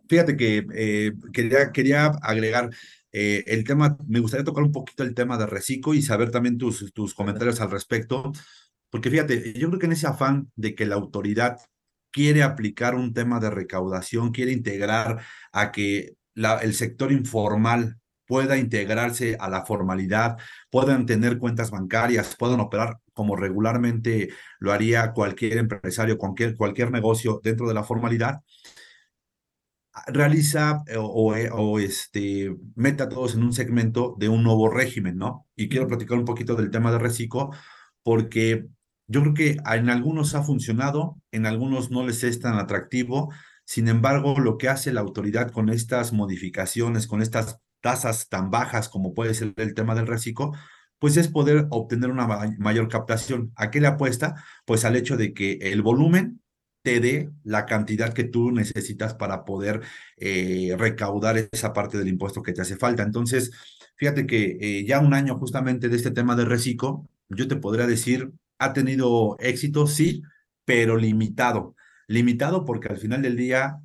[0.08, 2.70] Fíjate que eh, quería, quería agregar
[3.12, 6.58] eh, el tema, me gustaría tocar un poquito el tema de reciclo y saber también
[6.58, 8.32] tus, tus comentarios al respecto,
[8.90, 11.58] porque fíjate, yo creo que en ese afán de que la autoridad
[12.14, 15.20] quiere aplicar un tema de recaudación, quiere integrar
[15.52, 20.36] a que la, el sector informal pueda integrarse a la formalidad,
[20.70, 24.28] puedan tener cuentas bancarias, puedan operar como regularmente
[24.60, 28.42] lo haría cualquier empresario, cualquier, cualquier negocio dentro de la formalidad,
[30.06, 34.70] realiza eh, o, eh, o, este, mete a todos en un segmento de un nuevo
[34.70, 35.48] régimen, ¿no?
[35.56, 37.50] Y quiero platicar un poquito del tema de reciclo,
[38.04, 38.66] porque
[39.06, 43.32] yo creo que en algunos ha funcionado, en algunos no les es tan atractivo.
[43.64, 48.88] Sin embargo, lo que hace la autoridad con estas modificaciones, con estas tasas tan bajas
[48.88, 50.52] como puede ser el tema del reciclo,
[50.98, 52.26] pues es poder obtener una
[52.58, 53.52] mayor captación.
[53.56, 54.42] ¿A qué le apuesta?
[54.64, 56.40] Pues al hecho de que el volumen
[56.82, 59.82] te dé la cantidad que tú necesitas para poder
[60.16, 63.02] eh, recaudar esa parte del impuesto que te hace falta.
[63.02, 63.50] Entonces,
[63.96, 67.86] fíjate que eh, ya un año justamente de este tema de reciclo, yo te podría
[67.86, 70.22] decir, ha tenido éxito, sí,
[70.64, 71.74] pero limitado.
[72.08, 73.78] Limitado porque al final del día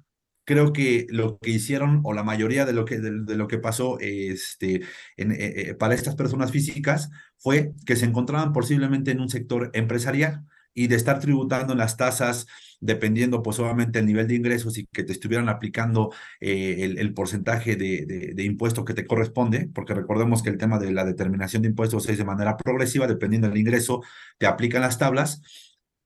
[0.45, 3.99] creo que lo que hicieron o la mayoría de lo que, de, lo que pasó
[3.99, 4.81] este,
[5.15, 10.45] en, eh, para estas personas físicas fue que se encontraban posiblemente en un sector empresarial
[10.73, 12.47] y de estar tributando las tasas
[12.79, 17.75] dependiendo pues obviamente el nivel de ingresos y que te estuvieran aplicando eh, el, porcentaje
[17.75, 21.69] de, de, impuesto que te corresponde, porque recordemos que el tema de la determinación de
[21.69, 24.01] impuestos es de manera progresiva, dependiendo del ingreso,
[24.37, 25.41] te aplican las tablas,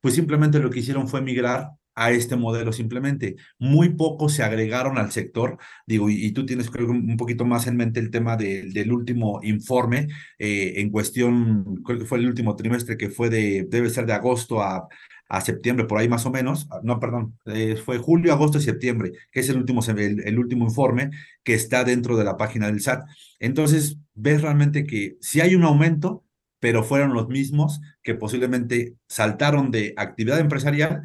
[0.02, 3.36] pues simplemente lo que hicieron fue migrar a este modelo simplemente.
[3.60, 8.00] Muy pocos se agregaron al sector, digo, y, tú tienes un poquito más en mente
[8.00, 10.08] el tema del último informe
[10.40, 14.14] eh, en cuestión, creo que fue el último trimestre que fue de, debe ser de
[14.14, 14.88] agosto a,
[15.34, 18.62] a septiembre, por ahí más o menos, ah, no, perdón, eh, fue julio, agosto y
[18.62, 21.10] septiembre, que es el último, el, último informe
[21.44, 23.06] que está dentro de la página del SAT.
[23.40, 26.24] Entonces, ves realmente que si hay un aumento,
[26.60, 31.02] pero fueron los mismos que posiblemente saltaron de actividad empresarial,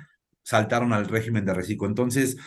[0.49, 1.87] saltaron al régimen de reciclo.
[1.87, 2.39] Entonces,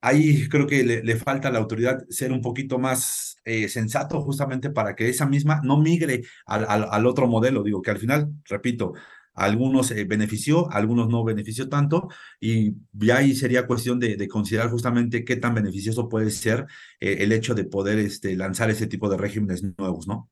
[0.00, 4.70] ahí creo que le, falta a la autoridad ser un poquito más eh, sensato justamente
[4.70, 7.62] para que esa misma no migre al, al, otro modelo.
[7.62, 8.94] Digo que al final, repito,
[9.34, 12.08] algunos eh, benefició, algunos no benefició tanto,
[12.40, 16.64] y ya ahí sería cuestión de, considerar justamente qué tan beneficioso puede ser
[17.00, 20.30] eh, el hecho de poder este, lanzar ese tipo de regímenes nuevos, ¿no?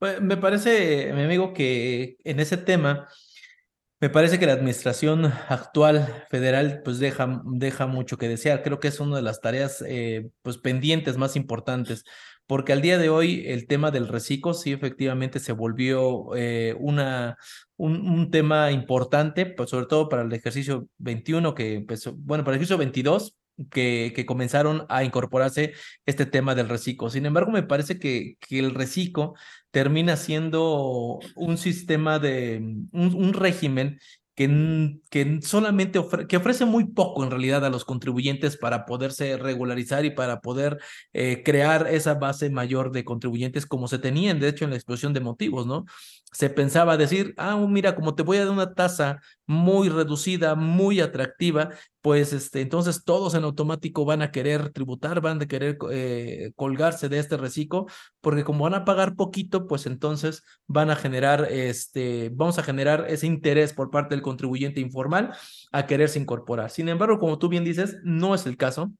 [0.00, 3.06] Pues, me parece, mi amigo, que en ese tema,
[4.00, 8.62] me parece que la administración actual federal pues deja, deja mucho que desear.
[8.62, 12.04] Creo que es una de las tareas eh, pues pendientes más importantes
[12.48, 17.36] porque al día de hoy el tema del reciclo sí efectivamente se volvió eh, una,
[17.76, 22.62] un, tema importante, pues sobre todo para el ejercicio 21 que empezó, bueno, para el
[22.62, 23.36] ejercicio 22
[23.70, 25.74] que, que comenzaron a incorporarse
[26.06, 27.10] este tema del reciclo.
[27.10, 29.34] Sin embargo, me parece que, que el reciclo
[29.70, 32.58] termina siendo un sistema de,
[32.92, 33.98] un, un régimen
[34.38, 40.04] que, que solamente que ofrece muy poco en realidad a los contribuyentes para poderse regularizar
[40.04, 40.78] y para poder
[41.12, 45.12] eh, crear esa base mayor de contribuyentes como se tenían, de hecho, en la exposición
[45.12, 45.86] de motivos, ¿no?
[46.32, 51.00] Se pensaba decir, ah, mira, como te voy a dar una tasa muy reducida, muy
[51.00, 51.70] atractiva,
[52.02, 57.08] pues este, entonces todos en automático van a querer tributar, van a querer eh, colgarse
[57.08, 57.86] de este reciclo,
[58.20, 63.06] porque como van a pagar poquito, pues entonces van a generar, este, vamos a generar
[63.08, 65.32] ese interés por parte del contribuyente informal
[65.72, 66.70] a quererse incorporar.
[66.70, 68.92] Sin embargo, como tú bien dices, no es el caso.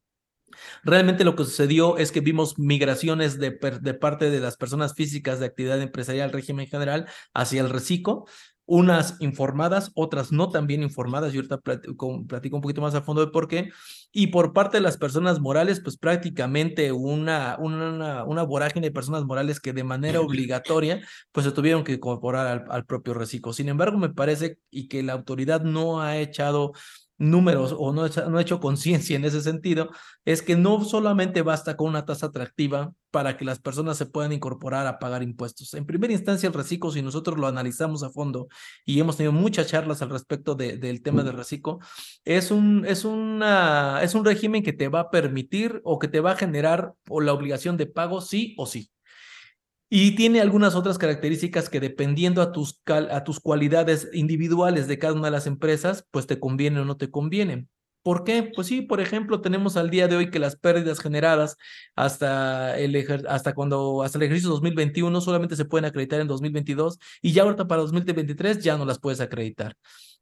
[0.84, 5.40] Realmente lo que sucedió es que vimos migraciones de, de, parte de las personas físicas
[5.40, 8.24] de actividad empresarial, régimen general, hacia el reciclo,
[8.68, 13.24] unas informadas, otras no tan bien informadas, y ahorita platico, un poquito más a fondo
[13.24, 13.70] de por qué,
[14.12, 19.24] y por parte de las personas morales, pues prácticamente una, una, una vorágine de personas
[19.24, 21.01] morales que de manera obligatoria,
[21.32, 23.55] pues se tuvieron que incorporar al, al propio reciclo.
[23.55, 26.72] Sin embargo, me parece y que la autoridad no ha echado
[27.18, 29.90] números o no, no ha hecho conciencia en ese sentido,
[30.24, 34.32] es que no solamente basta con una tasa atractiva para que las personas se puedan
[34.32, 35.74] incorporar a pagar impuestos.
[35.74, 38.48] En primera instancia, el reciclo, si nosotros lo analizamos a fondo
[38.84, 41.78] y hemos tenido muchas charlas al respecto de, del tema del reciclo,
[42.24, 46.20] es un, es, una, es un régimen que te va a permitir o que te
[46.20, 48.90] va a generar o la obligación de pago sí o sí.
[49.91, 55.14] Y tiene algunas otras características que dependiendo a tus, a tus cualidades individuales de cada
[55.14, 57.68] una de las empresas, pues te conviene o no te conviene.
[58.03, 58.51] ¿Por qué?
[58.55, 61.57] Pues sí, por ejemplo, tenemos al día de hoy que las pérdidas generadas
[61.97, 62.97] hasta el
[63.28, 67.66] hasta cuando hasta el ejercicio 2021 solamente se pueden acreditar en 2022 y ya ahorita
[67.66, 69.74] para 2023 ya no las puedes acreditar.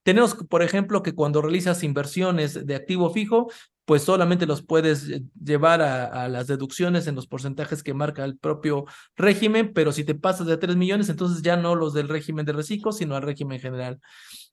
[0.02, 3.48] Tenemos, por ejemplo, que cuando realizas inversiones de activo fijo,
[3.86, 8.36] pues solamente los puedes eh, llevar a, las deducciones en los porcentajes que marca el
[8.36, 8.84] propio
[9.16, 12.52] régimen, pero si te pasas de 3 millones, entonces ya no los del régimen de
[12.52, 14.00] reciclo, sino al régimen general.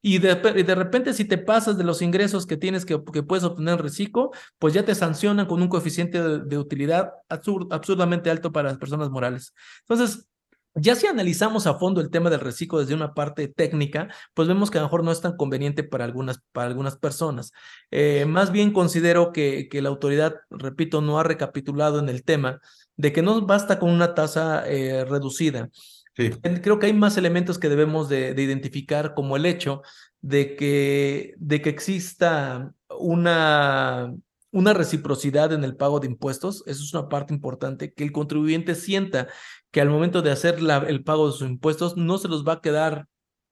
[0.01, 0.36] Y de,
[0.75, 4.73] repente, si te pasas de los ingresos que tienes que, puedes obtener en reciclo, pues
[4.73, 9.53] ya te sancionan con un coeficiente de, utilidad absurdamente alto para las personas morales.
[9.88, 10.27] Entonces,
[10.76, 14.71] ya si analizamos a fondo el tema del reciclo desde una parte técnica, pues vemos
[14.71, 17.51] que a lo mejor no es tan conveniente para algunas, para algunas personas.
[17.91, 22.59] Eh, más bien considero que, que, la autoridad, repito, no ha recapitulado en el tema
[22.95, 25.69] de que no basta con una tasa eh, reducida.
[26.15, 29.82] Creo que hay más elementos que debemos de, de, identificar, como el hecho
[30.21, 34.13] de que, de que exista una,
[34.51, 36.63] una reciprocidad en el pago de impuestos.
[36.67, 39.28] Eso es una parte importante, que el contribuyente sienta
[39.74, 42.61] que al momento de hacer el pago de sus impuestos no se los va a
[42.61, 43.07] quedar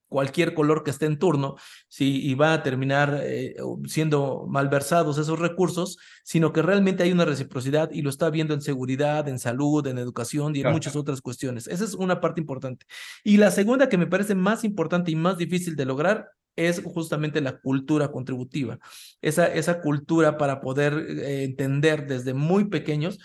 [0.07, 1.55] cualquier color que esté en turno
[1.87, 3.55] si, y va a terminar eh,
[3.87, 8.61] siendo malversados esos recursos, sino que realmente hay una reciprocidad y lo está viendo en
[8.61, 11.65] seguridad, en salud, en educación y en muchas otras cuestiones.
[11.67, 12.85] Esa es una parte importante.
[13.23, 17.41] Y la segunda que me parece más importante y más difícil de lograr es justamente
[17.41, 18.77] la cultura contributiva,
[19.21, 23.17] esa, esa cultura para poder eh, entender desde muy pequeños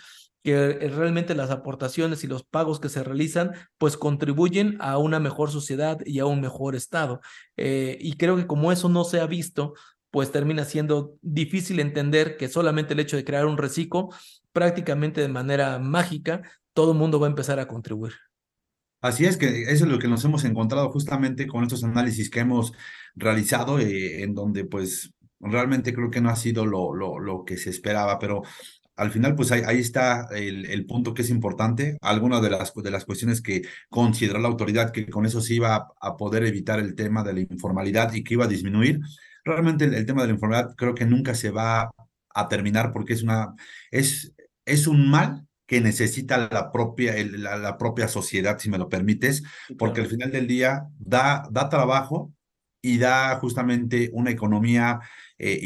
[0.46, 5.18] que eh, realmente las aportaciones y los pagos que se realizan pues contribuyen a una
[5.18, 7.20] mejor sociedad y a un mejor estado.
[7.56, 9.74] Eh, y creo que como eso no se ha visto,
[10.12, 14.10] pues termina siendo difícil entender que solamente el hecho de crear un reciclo,
[14.52, 16.42] prácticamente de manera mágica,
[16.72, 18.12] todo el mundo va a empezar a contribuir.
[19.00, 22.38] Así es que eso es lo que nos hemos encontrado justamente con estos análisis que
[22.38, 22.72] hemos
[23.16, 27.56] realizado, eh, en donde pues realmente creo que no ha sido lo, lo, lo que
[27.56, 28.42] se esperaba, pero
[28.96, 31.98] al final, pues ahí, ahí está el, el, punto que es importante.
[32.00, 35.88] Algunas de las, de las cuestiones que considera la autoridad que con eso se iba
[36.00, 39.00] a, poder evitar el tema de la informalidad y que iba a disminuir.
[39.44, 41.90] Realmente el, el, tema de la informalidad creo que nunca se va
[42.34, 43.54] a terminar porque es, una,
[43.90, 44.32] es,
[44.64, 48.88] es un mal que necesita la propia, el, la, la, propia sociedad, si me lo
[48.88, 49.42] permites,
[49.78, 52.32] porque al final del día da, da trabajo
[52.80, 55.00] y da justamente una economía
[55.38, 55.60] eh,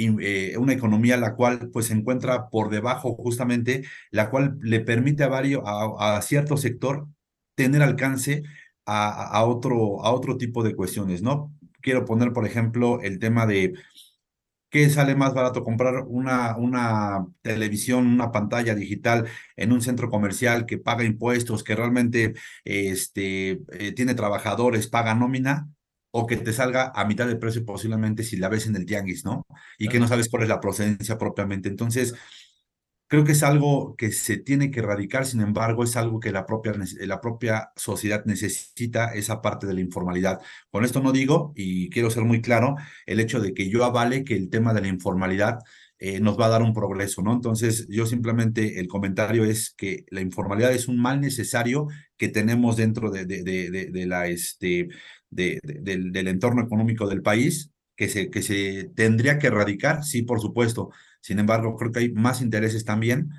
[0.53, 5.25] eh, una economía la cual pues se encuentra por debajo justamente, la cual le permite
[5.25, 7.07] a, varios, a, cierto sector
[7.55, 8.43] tener alcance
[8.87, 11.55] a, otro, a otro tipo de cuestiones, ¿no?
[11.81, 13.75] Quiero poner, por ejemplo, el tema de
[14.71, 20.67] qué sale más barato comprar una, una televisión, una pantalla digital en un centro comercial
[20.67, 25.69] que paga impuestos, que realmente este, eh, tiene trabajadores, paga nómina,
[26.13, 29.25] o que te salga a mitad de precio posiblemente si la ves en el tianguis,
[29.25, 29.47] ¿no?
[29.79, 31.69] Y que no sabes cuál es la procedencia propiamente.
[31.69, 32.15] Entonces,
[33.11, 36.47] creo que es algo que se tiene que erradicar, sin embargo, es algo que la
[36.47, 40.41] propia, la propia sociedad necesita, esa parte de la informalidad.
[40.71, 44.25] Con esto no digo, y quiero ser muy claro, el hecho de que yo avale
[44.25, 45.59] que el tema de la informalidad
[45.99, 47.33] eh, nos va a dar un progreso, ¿no?
[47.33, 52.77] Entonces, yo simplemente el comentario es que la informalidad es un mal necesario que tenemos
[52.77, 54.89] dentro de, de, de, de la, este,
[55.31, 60.23] de, del, del, entorno económico del país que se, que se tendría que erradicar, sí,
[60.23, 60.91] por supuesto.
[61.21, 63.31] Sin embargo, creo que hay más intereses también,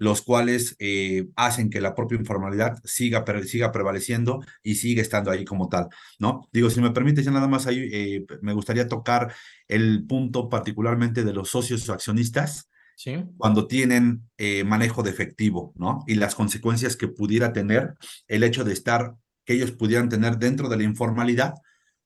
[0.00, 5.44] los cuales eh, hacen que la propia informalidad siga, siga prevaleciendo y siga estando ahí
[5.44, 5.88] como tal,
[6.18, 6.48] ¿no?
[6.52, 9.34] Digo, si me permite, ya nada más ahí eh, me gustaría tocar
[9.68, 13.24] el punto particularmente de los socios o accionistas, Sí.
[13.38, 16.04] cuando tienen eh, manejo de efectivo, ¿no?
[16.06, 17.94] Y las consecuencias que pudiera tener
[18.28, 19.14] el hecho de estar
[19.50, 21.54] que ellos pudieran tener dentro de la informalidad,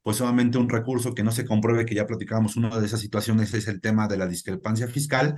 [0.00, 3.52] pues solamente un recurso que no se compruebe, que ya platicábamos, una de esas situaciones
[3.52, 5.36] es el tema de la discrepancia fiscal,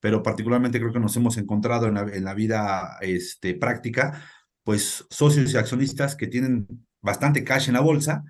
[0.00, 4.20] pero particularmente creo que nos hemos encontrado en la, vida este, práctica,
[4.64, 6.66] pues socios y accionistas que tienen
[7.00, 8.24] bastante cash en la bolsa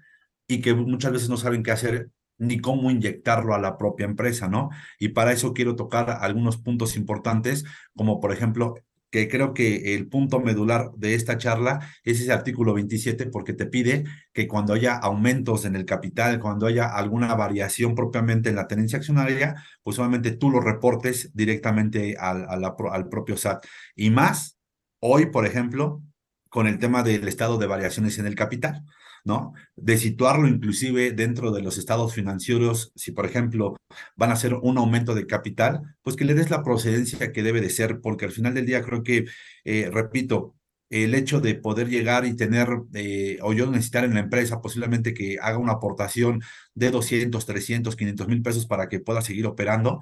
[0.47, 4.49] y que muchas veces no saben qué hacer ni cómo inyectarlo a la propia empresa,
[4.49, 4.69] ¿no?
[4.99, 7.65] Y para eso quiero tocar algunos puntos importantes,
[7.97, 8.75] como por ejemplo
[9.15, 13.65] que creo que el punto medular de esta charla es ese artículo 27, porque te
[13.65, 14.03] pide
[14.33, 18.99] que cuando haya aumentos en el capital, cuando haya alguna variación propiamente en la tenencia
[18.99, 19.55] accionaria,
[19.85, 23.65] pues solamente tú lo reportes directamente al, al propio SAT.
[23.95, 24.59] Y más,
[24.99, 26.03] hoy, por ejemplo,
[26.49, 28.83] con el tema del estado de variaciones en el capital.
[29.25, 29.55] ¿No?
[29.77, 33.77] De situarlo inclusive dentro de los estados financieros, si por ejemplo
[34.17, 37.61] van a hacer un aumento de capital, pues que le des la procedencia que debe
[37.61, 39.25] de ser, porque al final del día creo que,
[39.65, 40.55] eh, repito,
[40.91, 45.15] el hecho de poder llegar y tener, eh, o yo necesitar en la empresa posiblemente
[45.15, 46.43] que haga una aportación
[46.75, 50.01] de 200, 300, 500 mil pesos para que pueda seguir operando,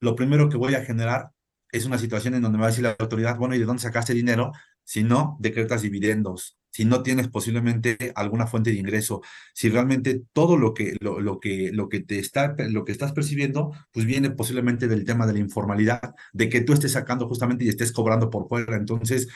[0.00, 1.30] lo primero que voy a generar
[1.70, 3.82] es una situación en donde me va a decir la autoridad, bueno, ¿y de dónde
[3.82, 4.52] sacaste dinero?
[4.84, 9.20] Si no, decretas dividendos, si no tienes posiblemente alguna fuente de ingreso,
[9.54, 13.12] si realmente todo lo que, lo, lo, que, lo, que te está, lo que estás
[13.12, 17.64] percibiendo, pues viene posiblemente del tema de la informalidad, de que tú estés sacando justamente
[17.64, 18.76] y estés cobrando por fuera.
[18.76, 19.28] Entonces,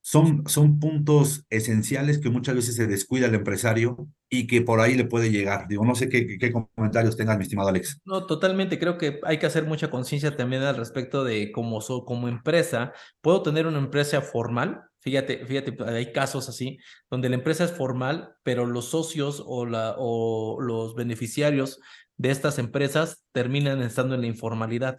[0.00, 4.94] son, son puntos esenciales que muchas veces se descuida el empresario y que por ahí
[4.94, 5.68] le puede llegar.
[5.68, 8.00] Digo, no sé qué, qué comentarios tengas, mi estimado Alex.
[8.06, 8.78] No, totalmente.
[8.78, 12.94] Creo que hay que hacer mucha conciencia también al respecto de cómo, so, como empresa,
[13.20, 14.87] puedo tener una empresa formal.
[15.08, 16.76] Fíjate, fíjate, hay casos así,
[17.10, 21.80] donde la empresa es formal, pero los socios o los beneficiarios
[22.18, 24.98] de estas empresas terminan estando en la informalidad.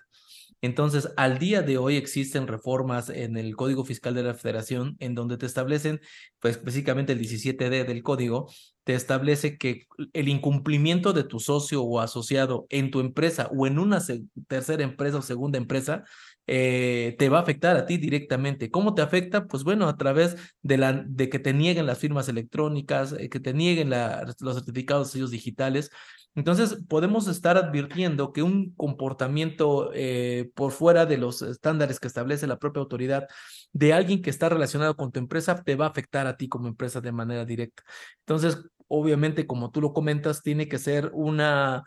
[0.62, 5.14] Entonces, al día de hoy existen reformas en el Código Fiscal de la Federación en
[5.14, 6.01] donde te establecen,
[6.39, 8.51] pues específicamente el 17D del código,
[8.84, 13.78] te establece que el incumplimiento de tu socio o asociado en tu empresa o en
[13.78, 14.01] una
[14.47, 16.03] tercera empresa o segunda empresa
[16.52, 18.72] eh, te va a afectar a ti directamente.
[18.72, 19.47] ¿Cómo te afecta?
[19.47, 23.39] Pues bueno, a través de, la, de que te nieguen las firmas electrónicas, eh, que
[23.39, 25.91] te nieguen los certificados de sellos digitales,
[26.36, 32.47] entonces, podemos estar advirtiendo que un comportamiento eh, por fuera de los estándares que establece
[32.47, 33.28] la propia autoridad
[33.74, 36.68] de alguien que está relacionado con tu empresa te va a afectar a ti como
[36.68, 37.84] empresa de manera directa.
[38.20, 38.58] Entonces,
[38.90, 41.84] obviamente, como tú lo comentas, tiene que ser una,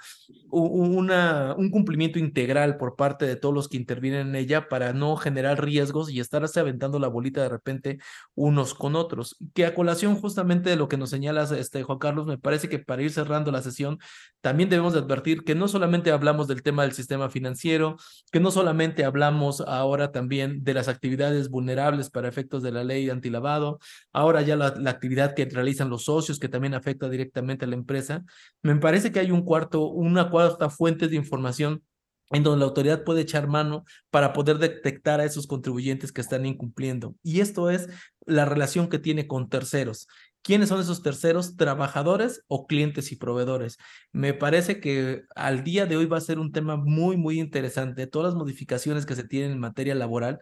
[0.50, 5.16] una, un cumplimiento integral por parte de todos los que intervienen en ella para no
[5.16, 7.98] generar riesgos y estarse aventando la bolita de repente
[8.34, 9.36] unos con otros.
[9.53, 12.78] Que a colación justamente de lo que nos señalas, este, Juan Carlos, me parece que
[12.78, 13.98] para ir cerrando la sesión,
[14.40, 17.96] también debemos advertir que no solamente hablamos del tema del sistema financiero,
[18.30, 23.11] que no solamente hablamos ahora también de las actividades vulnerables para efectos de la ley
[23.11, 23.80] antilavado,
[24.12, 27.74] ahora ya la, la actividad que realizan los socios, que también afecta directamente a la
[27.74, 28.24] empresa.
[28.62, 31.82] Me parece que hay un cuarto, una cuarta fuente de información
[32.32, 36.47] en donde la autoridad puede echar mano para poder detectar a esos contribuyentes que están
[36.47, 37.14] incumpliendo.
[37.22, 37.88] Y esto es
[38.24, 40.09] la relación que tiene con terceros.
[40.43, 41.57] ¿Quiénes son esos terceros?
[41.57, 43.76] ¿Trabajadores o clientes y proveedores?
[44.12, 48.07] Me parece que al día de hoy va a ser un tema muy, muy interesante.
[48.07, 50.40] Todas las modificaciones que se tienen en materia laboral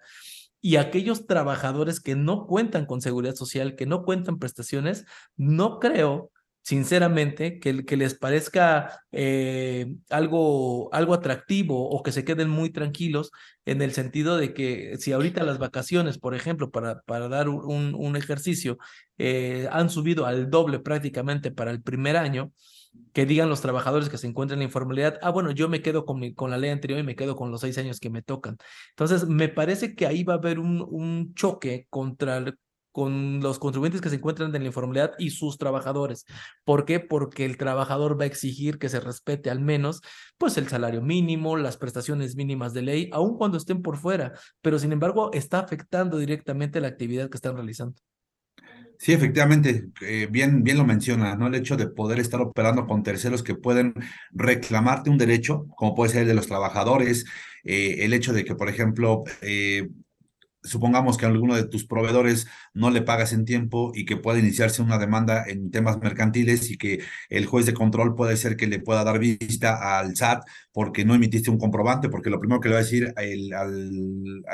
[0.62, 5.04] y aquellos trabajadores que no cuentan con seguridad social, que no cuentan prestaciones,
[5.36, 6.30] no creo
[6.62, 13.30] sinceramente, que, que les parezca eh, algo, algo atractivo o que se queden muy tranquilos
[13.64, 17.94] en el sentido de que si ahorita las vacaciones, por ejemplo, para, para dar un,
[17.94, 18.78] un ejercicio,
[19.18, 22.52] eh, han subido al doble prácticamente para el primer año,
[23.12, 26.04] que digan los trabajadores que se encuentran en la informalidad, ah, bueno, yo me quedo
[26.04, 28.22] con, mi, con la ley anterior y me quedo con los seis años que me
[28.22, 28.56] tocan.
[28.90, 32.44] Entonces, me parece que ahí va a haber un, un choque contra
[32.92, 36.24] con los contribuyentes que se encuentran en la informalidad y sus trabajadores.
[36.64, 37.00] ¿Por qué?
[37.00, 40.00] Porque el trabajador va a exigir que se respete al menos
[40.38, 44.32] pues el salario mínimo, las prestaciones mínimas de ley, aun cuando estén por fuera,
[44.62, 48.00] pero sin embargo está afectando directamente la actividad que están realizando.
[49.00, 51.46] Sí, efectivamente, eh, bien, bien lo menciona, ¿no?
[51.46, 53.94] El hecho de poder estar operando con terceros que pueden
[54.30, 57.24] reclamarte un derecho, como puede ser el de los trabajadores,
[57.64, 59.88] eh, el hecho de que, por ejemplo, eh,
[60.62, 64.82] supongamos que alguno de tus proveedores no le pagas en tiempo y que puede iniciarse
[64.82, 68.80] una demanda en temas mercantiles y que el juez de control puede ser que le
[68.80, 72.74] pueda dar vista al SAT porque no emitiste un comprobante, porque lo primero que le
[72.74, 73.50] va a decir el,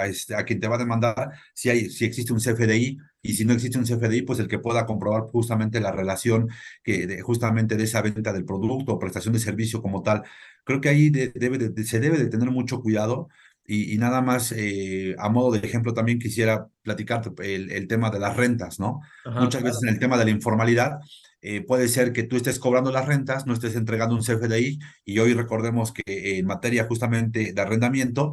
[0.07, 3.45] este, a, quien te va a demandar si, hay, si existe un CFDI y si
[3.45, 6.49] no existe un CFDI, pues el que pueda comprobar justamente la relación
[6.83, 10.23] que de, justamente de esa venta del producto o prestación de servicio como tal.
[10.65, 13.29] Creo que ahí de, debe de, se debe de tener mucho cuidado
[13.69, 18.19] y, nada más, eh, a modo de ejemplo, también quisiera platicarte el, el tema de
[18.19, 19.01] las rentas, ¿no?
[19.25, 19.75] Ajá, Muchas claro.
[19.75, 21.01] veces en el tema de la informalidad,
[21.43, 25.19] eh, puede ser que tú estés cobrando las rentas, no estés entregando un CFDI, y
[25.21, 28.33] hoy recordemos que eh, en materia justamente de arrendamiento,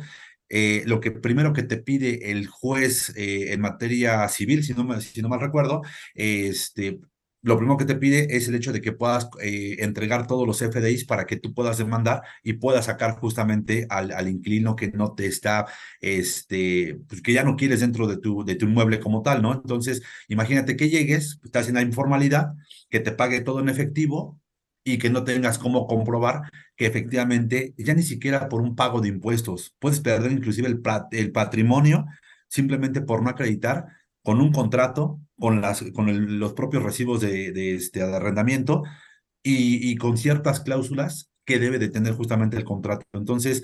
[0.49, 5.21] eh, lo que primero que te pide el juez en materia civil, si no, si
[5.21, 5.81] no mal recuerdo,
[6.15, 6.99] este,
[7.43, 10.59] lo primero que te pide es el hecho de que puedas eh, entregar todos los
[10.59, 15.13] FDIs para que tú puedas demandar y puedas sacar justamente al, al inquilino que no
[15.13, 15.67] te está,
[15.99, 19.53] este, pues que ya no quieres dentro de tu, de tu inmueble como tal, ¿no?
[19.53, 22.53] Entonces, imagínate que llegues, estás en la informalidad,
[22.89, 24.39] que te pague todo en efectivo
[24.85, 29.09] y que no tengas cómo comprobar que efectivamente ya ni siquiera por un pago de
[29.09, 30.81] impuestos, puedes perder inclusive el,
[31.11, 32.05] el patrimonio
[32.47, 33.87] simplemente por no acreditar
[34.23, 35.19] con un contrato,
[35.93, 38.83] con, los propios recibos de, este, arrendamiento
[39.43, 43.05] y, y, con ciertas cláusulas que debe de tener justamente el contrato.
[43.11, 43.63] Entonces,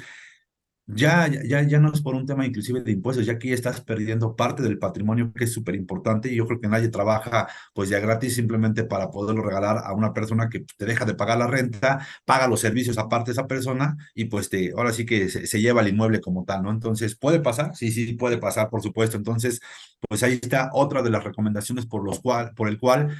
[0.95, 4.35] ya, ya, ya no es por un tema inclusive de impuestos, ya que estás perdiendo
[4.35, 7.99] parte del patrimonio que es súper importante y yo creo que nadie trabaja pues ya
[7.99, 12.05] gratis simplemente para poderlo regalar a una persona que te deja de pagar la renta,
[12.25, 15.61] paga los servicios aparte de esa persona y pues te, ahora sí que se, se
[15.61, 16.71] lleva el inmueble como tal, ¿no?
[16.71, 17.75] Entonces, ¿puede pasar?
[17.75, 19.17] Sí, sí, puede pasar, por supuesto.
[19.17, 19.61] Entonces,
[20.07, 23.15] pues ahí está otra de las recomendaciones por, los cual, por el cual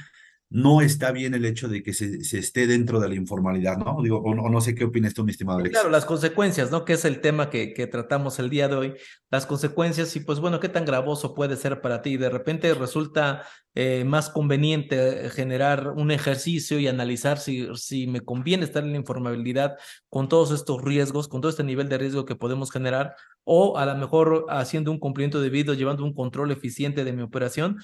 [0.50, 4.02] no está bien el hecho de que se, se esté dentro de la informalidad, ¿no?
[4.02, 5.72] Digo, o no, no sé qué opinas tú, mi estimado Alex.
[5.72, 6.84] Claro, las consecuencias, ¿no?
[6.84, 8.94] Que es el tema que, que tratamos el día de hoy.
[9.30, 12.16] Las consecuencias y pues bueno, qué tan gravoso puede ser para ti.
[12.16, 13.44] De repente resulta
[13.76, 18.98] eh, más conveniente generar un ejercicio y analizar si, si me conviene estar en la
[18.98, 19.76] informabilidad
[20.08, 23.86] con todos estos riesgos, con todo este nivel de riesgo que podemos generar, o a
[23.86, 27.78] lo mejor haciendo un cumplimiento debido, llevando un control eficiente de mi operación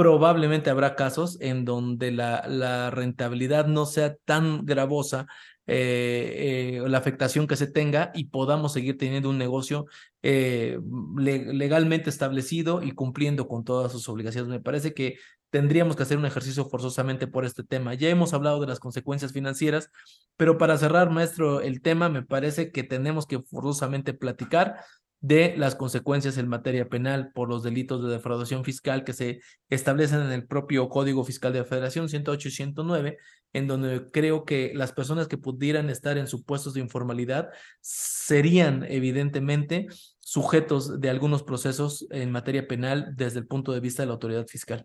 [0.00, 5.26] probablemente habrá casos en donde la, rentabilidad no sea tan gravosa
[5.66, 9.84] eh, eh, la afectación que se tenga y podamos seguir teniendo un negocio
[10.22, 10.78] eh,
[11.18, 14.48] le, legalmente establecido y cumpliendo con todas sus obligaciones.
[14.48, 15.18] Me parece que
[15.50, 17.92] tendríamos que hacer un ejercicio forzosamente por este tema.
[17.92, 19.90] Ya hemos hablado de las consecuencias financieras,
[20.38, 24.76] pero para cerrar, maestro, el tema me parece que tenemos que forzosamente platicar
[25.20, 30.20] de las consecuencias en materia penal por los delitos de defraudación fiscal que se establecen
[30.20, 33.18] en el propio Código Fiscal de la Federación 108 y 109,
[33.52, 37.48] en donde creo que las personas que pudieran estar en supuestos de informalidad
[37.80, 44.06] serían evidentemente sujetos de algunos procesos en materia penal desde el punto de vista de
[44.06, 44.84] la autoridad fiscal.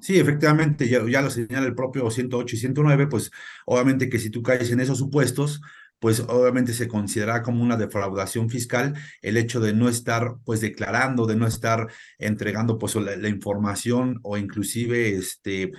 [0.00, 3.30] Sí, efectivamente, ya, lo señala el propio 108 y 109, pues
[3.64, 5.60] obviamente que si tú caes en esos supuestos,
[5.98, 11.26] pues obviamente se considera como una defraudación fiscal el hecho de no estar pues declarando,
[11.26, 11.88] de no estar
[12.18, 15.72] entregando pues la, información o inclusive este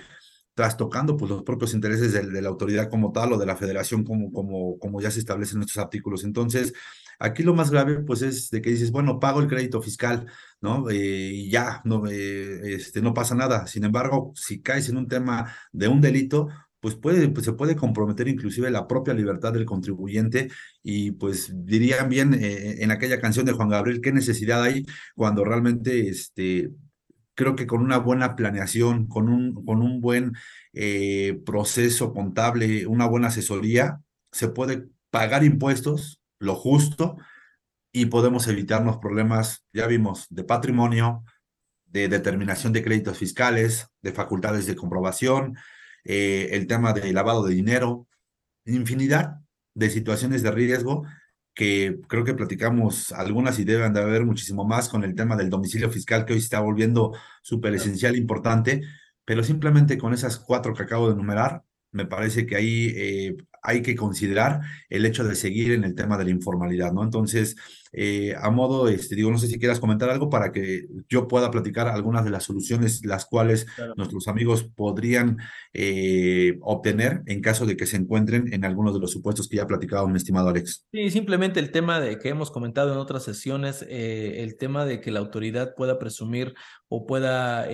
[0.54, 4.32] trastocando pues los propios intereses de, la autoridad como tal o de la federación como,
[4.32, 6.24] como, como ya se establecen en estos artículos.
[6.24, 6.72] Entonces,
[7.20, 10.26] aquí lo más grave pues es de que dices, bueno, pago el crédito fiscal,
[10.60, 10.90] ¿no?
[10.90, 13.68] Eh, y ya, no, eh, este, no pasa nada.
[13.68, 16.48] Sin embargo, si caes en un tema de un delito,
[16.80, 20.50] pues, puede, pues se puede comprometer inclusive la propia libertad del contribuyente
[20.82, 25.44] y pues dirían bien eh, en aquella canción de Juan Gabriel, qué necesidad hay cuando
[25.44, 26.70] realmente este,
[27.34, 30.32] creo que con una buena planeación, con un, con un buen
[30.72, 34.00] eh, proceso contable, una buena asesoría,
[34.32, 37.16] se puede pagar impuestos, lo justo,
[37.92, 41.24] y podemos evitarnos problemas, ya vimos, de patrimonio,
[41.86, 45.56] de determinación de créditos fiscales, de facultades de comprobación,
[46.08, 48.08] eh, el tema de lavado de dinero,
[48.64, 49.36] infinidad
[49.74, 51.04] de situaciones de riesgo
[51.54, 55.50] que creo que platicamos algunas y deben de haber muchísimo más con el tema del
[55.50, 58.82] domicilio fiscal que hoy se está volviendo súper esencial, importante,
[59.24, 63.82] pero simplemente con esas cuatro que acabo de enumerar, me parece que ahí eh, hay
[63.82, 67.02] que considerar el hecho de seguir en el tema de la informalidad, ¿no?
[67.02, 67.56] Entonces,
[67.92, 71.50] eh, a modo, este, digo, no sé si quieras comentar algo para que yo pueda
[71.50, 73.66] platicar algunas de las soluciones las cuales
[73.96, 75.38] nuestros amigos podrían
[75.72, 79.62] eh, obtener en caso de que se encuentren en algunos de los supuestos que ya
[79.62, 80.86] ha platicado mi estimado Alex.
[80.92, 85.00] Sí, simplemente el tema de que hemos comentado en otras sesiones, eh, el tema de
[85.00, 86.54] que la autoridad pueda presumir
[86.88, 87.68] o pueda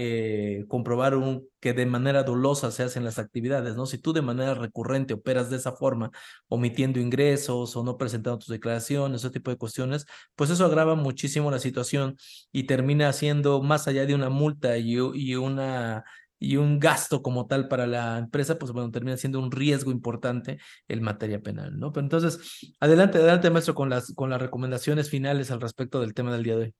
[0.68, 3.86] comprobar un, que de manera dolosa se hacen las actividades, ¿no?
[3.86, 6.10] Si tú de manera recurrente operas de esa forma,
[6.46, 10.03] omitiendo ingresos o no presentando tus declaraciones, ese tipo de cuestiones,
[10.36, 12.16] pues eso agrava muchísimo la situación
[12.52, 16.04] y termina siendo más allá de una multa y, una
[16.38, 20.58] y un gasto como tal para la empresa, pues bueno, termina siendo un riesgo importante
[20.88, 21.92] en materia penal, ¿no?
[21.92, 26.32] Pero entonces, adelante, adelante, maestro, con las, con las recomendaciones finales al respecto del tema
[26.32, 26.74] del día de hoy.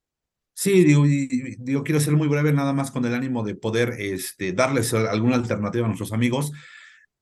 [0.57, 4.95] Sí, digo, quiero ser muy breve, nada más con el ánimo de poder este, darles
[4.95, 6.53] alguna alternativa a nuestros amigos.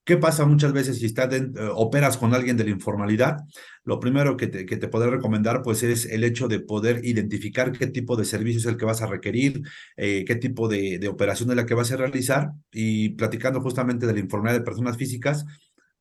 [0.04, 1.44] ¿Qué pasa muchas veces si estás eh,
[1.74, 3.36] operas con alguien de la informalidad?
[3.84, 7.70] Lo primero que te, que te podré recomendar pues es el hecho de poder identificar
[7.70, 9.62] qué tipo de servicio es el que vas a requerir,
[9.96, 14.06] eh, qué tipo de, de operación es la que vas a realizar y platicando justamente
[14.06, 15.44] de la informalidad de personas físicas,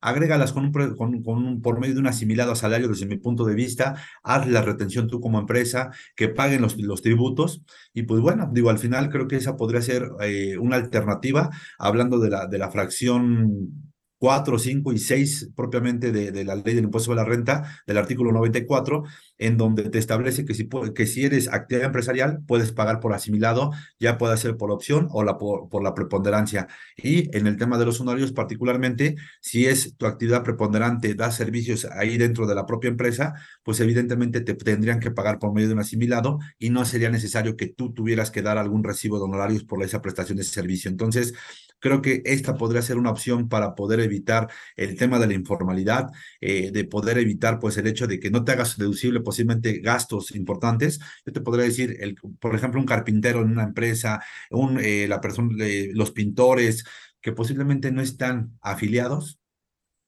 [0.01, 3.17] agrégalas con un, con, con un, por medio de un asimilado a salario desde mi
[3.17, 7.61] punto de vista, haz la retención tú como empresa, que paguen los, los tributos
[7.93, 12.19] y pues bueno, digo, al final creo que esa podría ser eh, una alternativa, hablando
[12.19, 13.90] de la, de la fracción
[14.21, 18.31] 4, 5 y 6 propiamente de, la ley del impuesto sobre la renta, del artículo
[18.31, 19.03] 94,
[19.39, 23.71] en donde te establece que si, que si eres actividad empresarial, puedes pagar por asimilado,
[23.99, 26.67] ya puede ser por opción o por, por, la preponderancia.
[26.95, 31.85] Y en el tema de los honorarios, particularmente, si es tu actividad preponderante, da servicios
[31.85, 33.33] ahí dentro de la propia empresa,
[33.63, 37.57] pues evidentemente te tendrían que pagar por medio de un asimilado y no sería necesario
[37.57, 40.91] que tú tuvieras que dar algún recibo de honorarios por esa prestación de servicio.
[40.91, 41.33] Entonces,
[41.81, 44.47] Creo que esta podría ser una opción para poder evitar
[44.77, 46.07] el tema de la informalidad,
[46.39, 50.31] eh, de poder evitar pues el hecho de que no te hagas deducible posiblemente gastos
[50.35, 50.99] importantes.
[51.25, 54.21] Yo te podría decir, el, por ejemplo, un carpintero en una empresa,
[54.51, 55.53] un, eh, la persona,
[55.93, 56.85] los pintores
[57.21, 59.39] que posiblemente no están afiliados,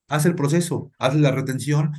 [0.08, 1.94] haz el proceso, haz la retención,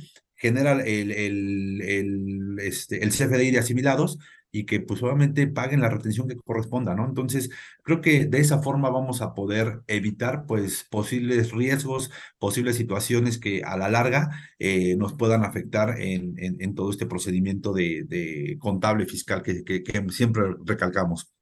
[0.45, 4.19] genera el, el, el, este, el CFDI de asimilados
[4.51, 7.05] y que pues obviamente paguen la retención que corresponda, ¿no?
[7.05, 7.49] Entonces,
[7.83, 12.09] creo que de esa forma vamos a poder evitar pues posibles riesgos,
[12.39, 17.73] posibles situaciones que a la larga eh, nos puedan afectar en, en, todo este procedimiento
[17.73, 21.33] de, de contable fiscal que, que, que, siempre recalcamos.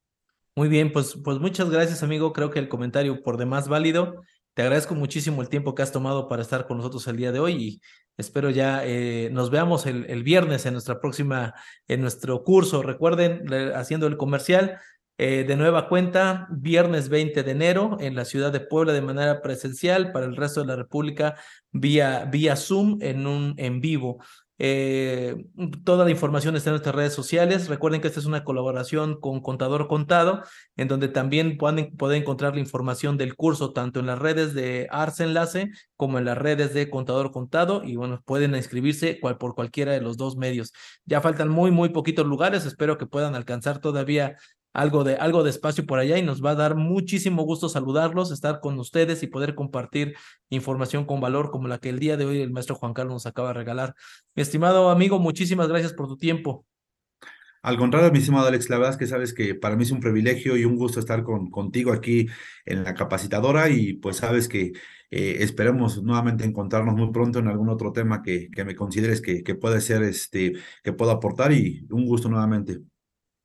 [0.56, 2.34] Muy bien, pues, pues muchas gracias, amigo.
[2.34, 4.24] Creo que el comentario por demás válido.
[4.54, 7.40] Te agradezco muchísimo el tiempo que has tomado para estar con nosotros el día de
[7.40, 7.82] hoy y
[8.18, 11.56] espero ya eh, nos veamos el, viernes en nuestra próxima,
[11.88, 12.84] en nuestro curso.
[12.84, 14.80] Recuerden, haciendo el comercial,
[15.18, 19.42] eh, de nueva cuenta, viernes 20 de enero en la ciudad de Puebla de manera
[19.42, 21.36] presencial, para el resto de la República
[21.72, 24.20] vía, vía Zoom en un en vivo.
[24.66, 25.36] Eh,
[25.84, 27.68] toda la información está en nuestras redes sociales.
[27.68, 30.42] Recuerden que esta es una colaboración con Contador Contado,
[30.78, 35.20] en donde también pueden, encontrar la información del curso tanto en las redes de Ars
[35.20, 37.84] Enlace como en las redes de Contador Contado.
[37.84, 40.72] Y bueno, pueden inscribirse cual, por cualquiera de los dos medios.
[41.04, 42.66] Ya faltan muy, muy poquitos lugares.
[42.66, 44.38] Espero que puedan alcanzar todavía
[44.74, 48.32] algo de, algo de espacio por allá y nos va a dar muchísimo gusto saludarlos,
[48.32, 50.16] estar con ustedes y poder compartir
[50.50, 53.26] información con valor como la que el día de hoy el maestro Juan Carlos nos
[53.26, 53.96] acaba de regalar.
[54.36, 56.66] Mi estimado amigo, muchísimas gracias por tu tiempo.
[57.62, 60.02] Al contrario, mi estimado Alex, la verdad es que sabes que para mí es un
[60.02, 62.28] privilegio y un gusto estar con, contigo aquí
[62.66, 64.74] en la capacitadora y pues sabes que
[65.12, 69.44] eh, esperemos nuevamente encontrarnos muy pronto en algún otro tema que, que me consideres que,
[69.44, 72.82] que puede ser, este, que pueda aportar y un gusto nuevamente.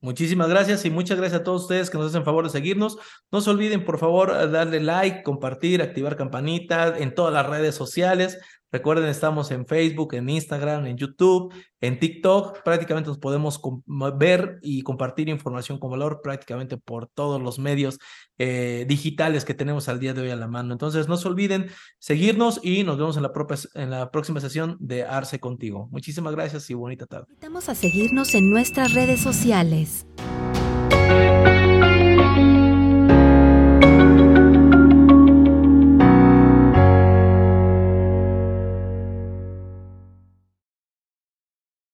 [0.01, 2.99] Muchísimas gracias y muchas gracias a todos ustedes que nos hacen favor de seguirnos.
[3.33, 8.39] No se olviden, por favor, darle like, compartir, activar campanita en todas las redes sociales.
[8.71, 12.63] Recuerden, estamos en Facebook, en Instagram, en YouTube, en TikTok.
[12.63, 13.61] Prácticamente nos podemos
[14.19, 17.99] ver y compartir información con valor prácticamente por todos los medios
[18.37, 20.73] eh, digitales que tenemos al día de hoy a la mano.
[20.73, 24.77] Entonces, no se olviden seguirnos y nos vemos en la, propia, en la próxima sesión
[24.81, 25.89] de Arce Contigo.
[25.91, 27.27] Muchísimas gracias y bonita tarde.
[27.31, 30.07] Invitamos a seguirnos en nuestras redes sociales.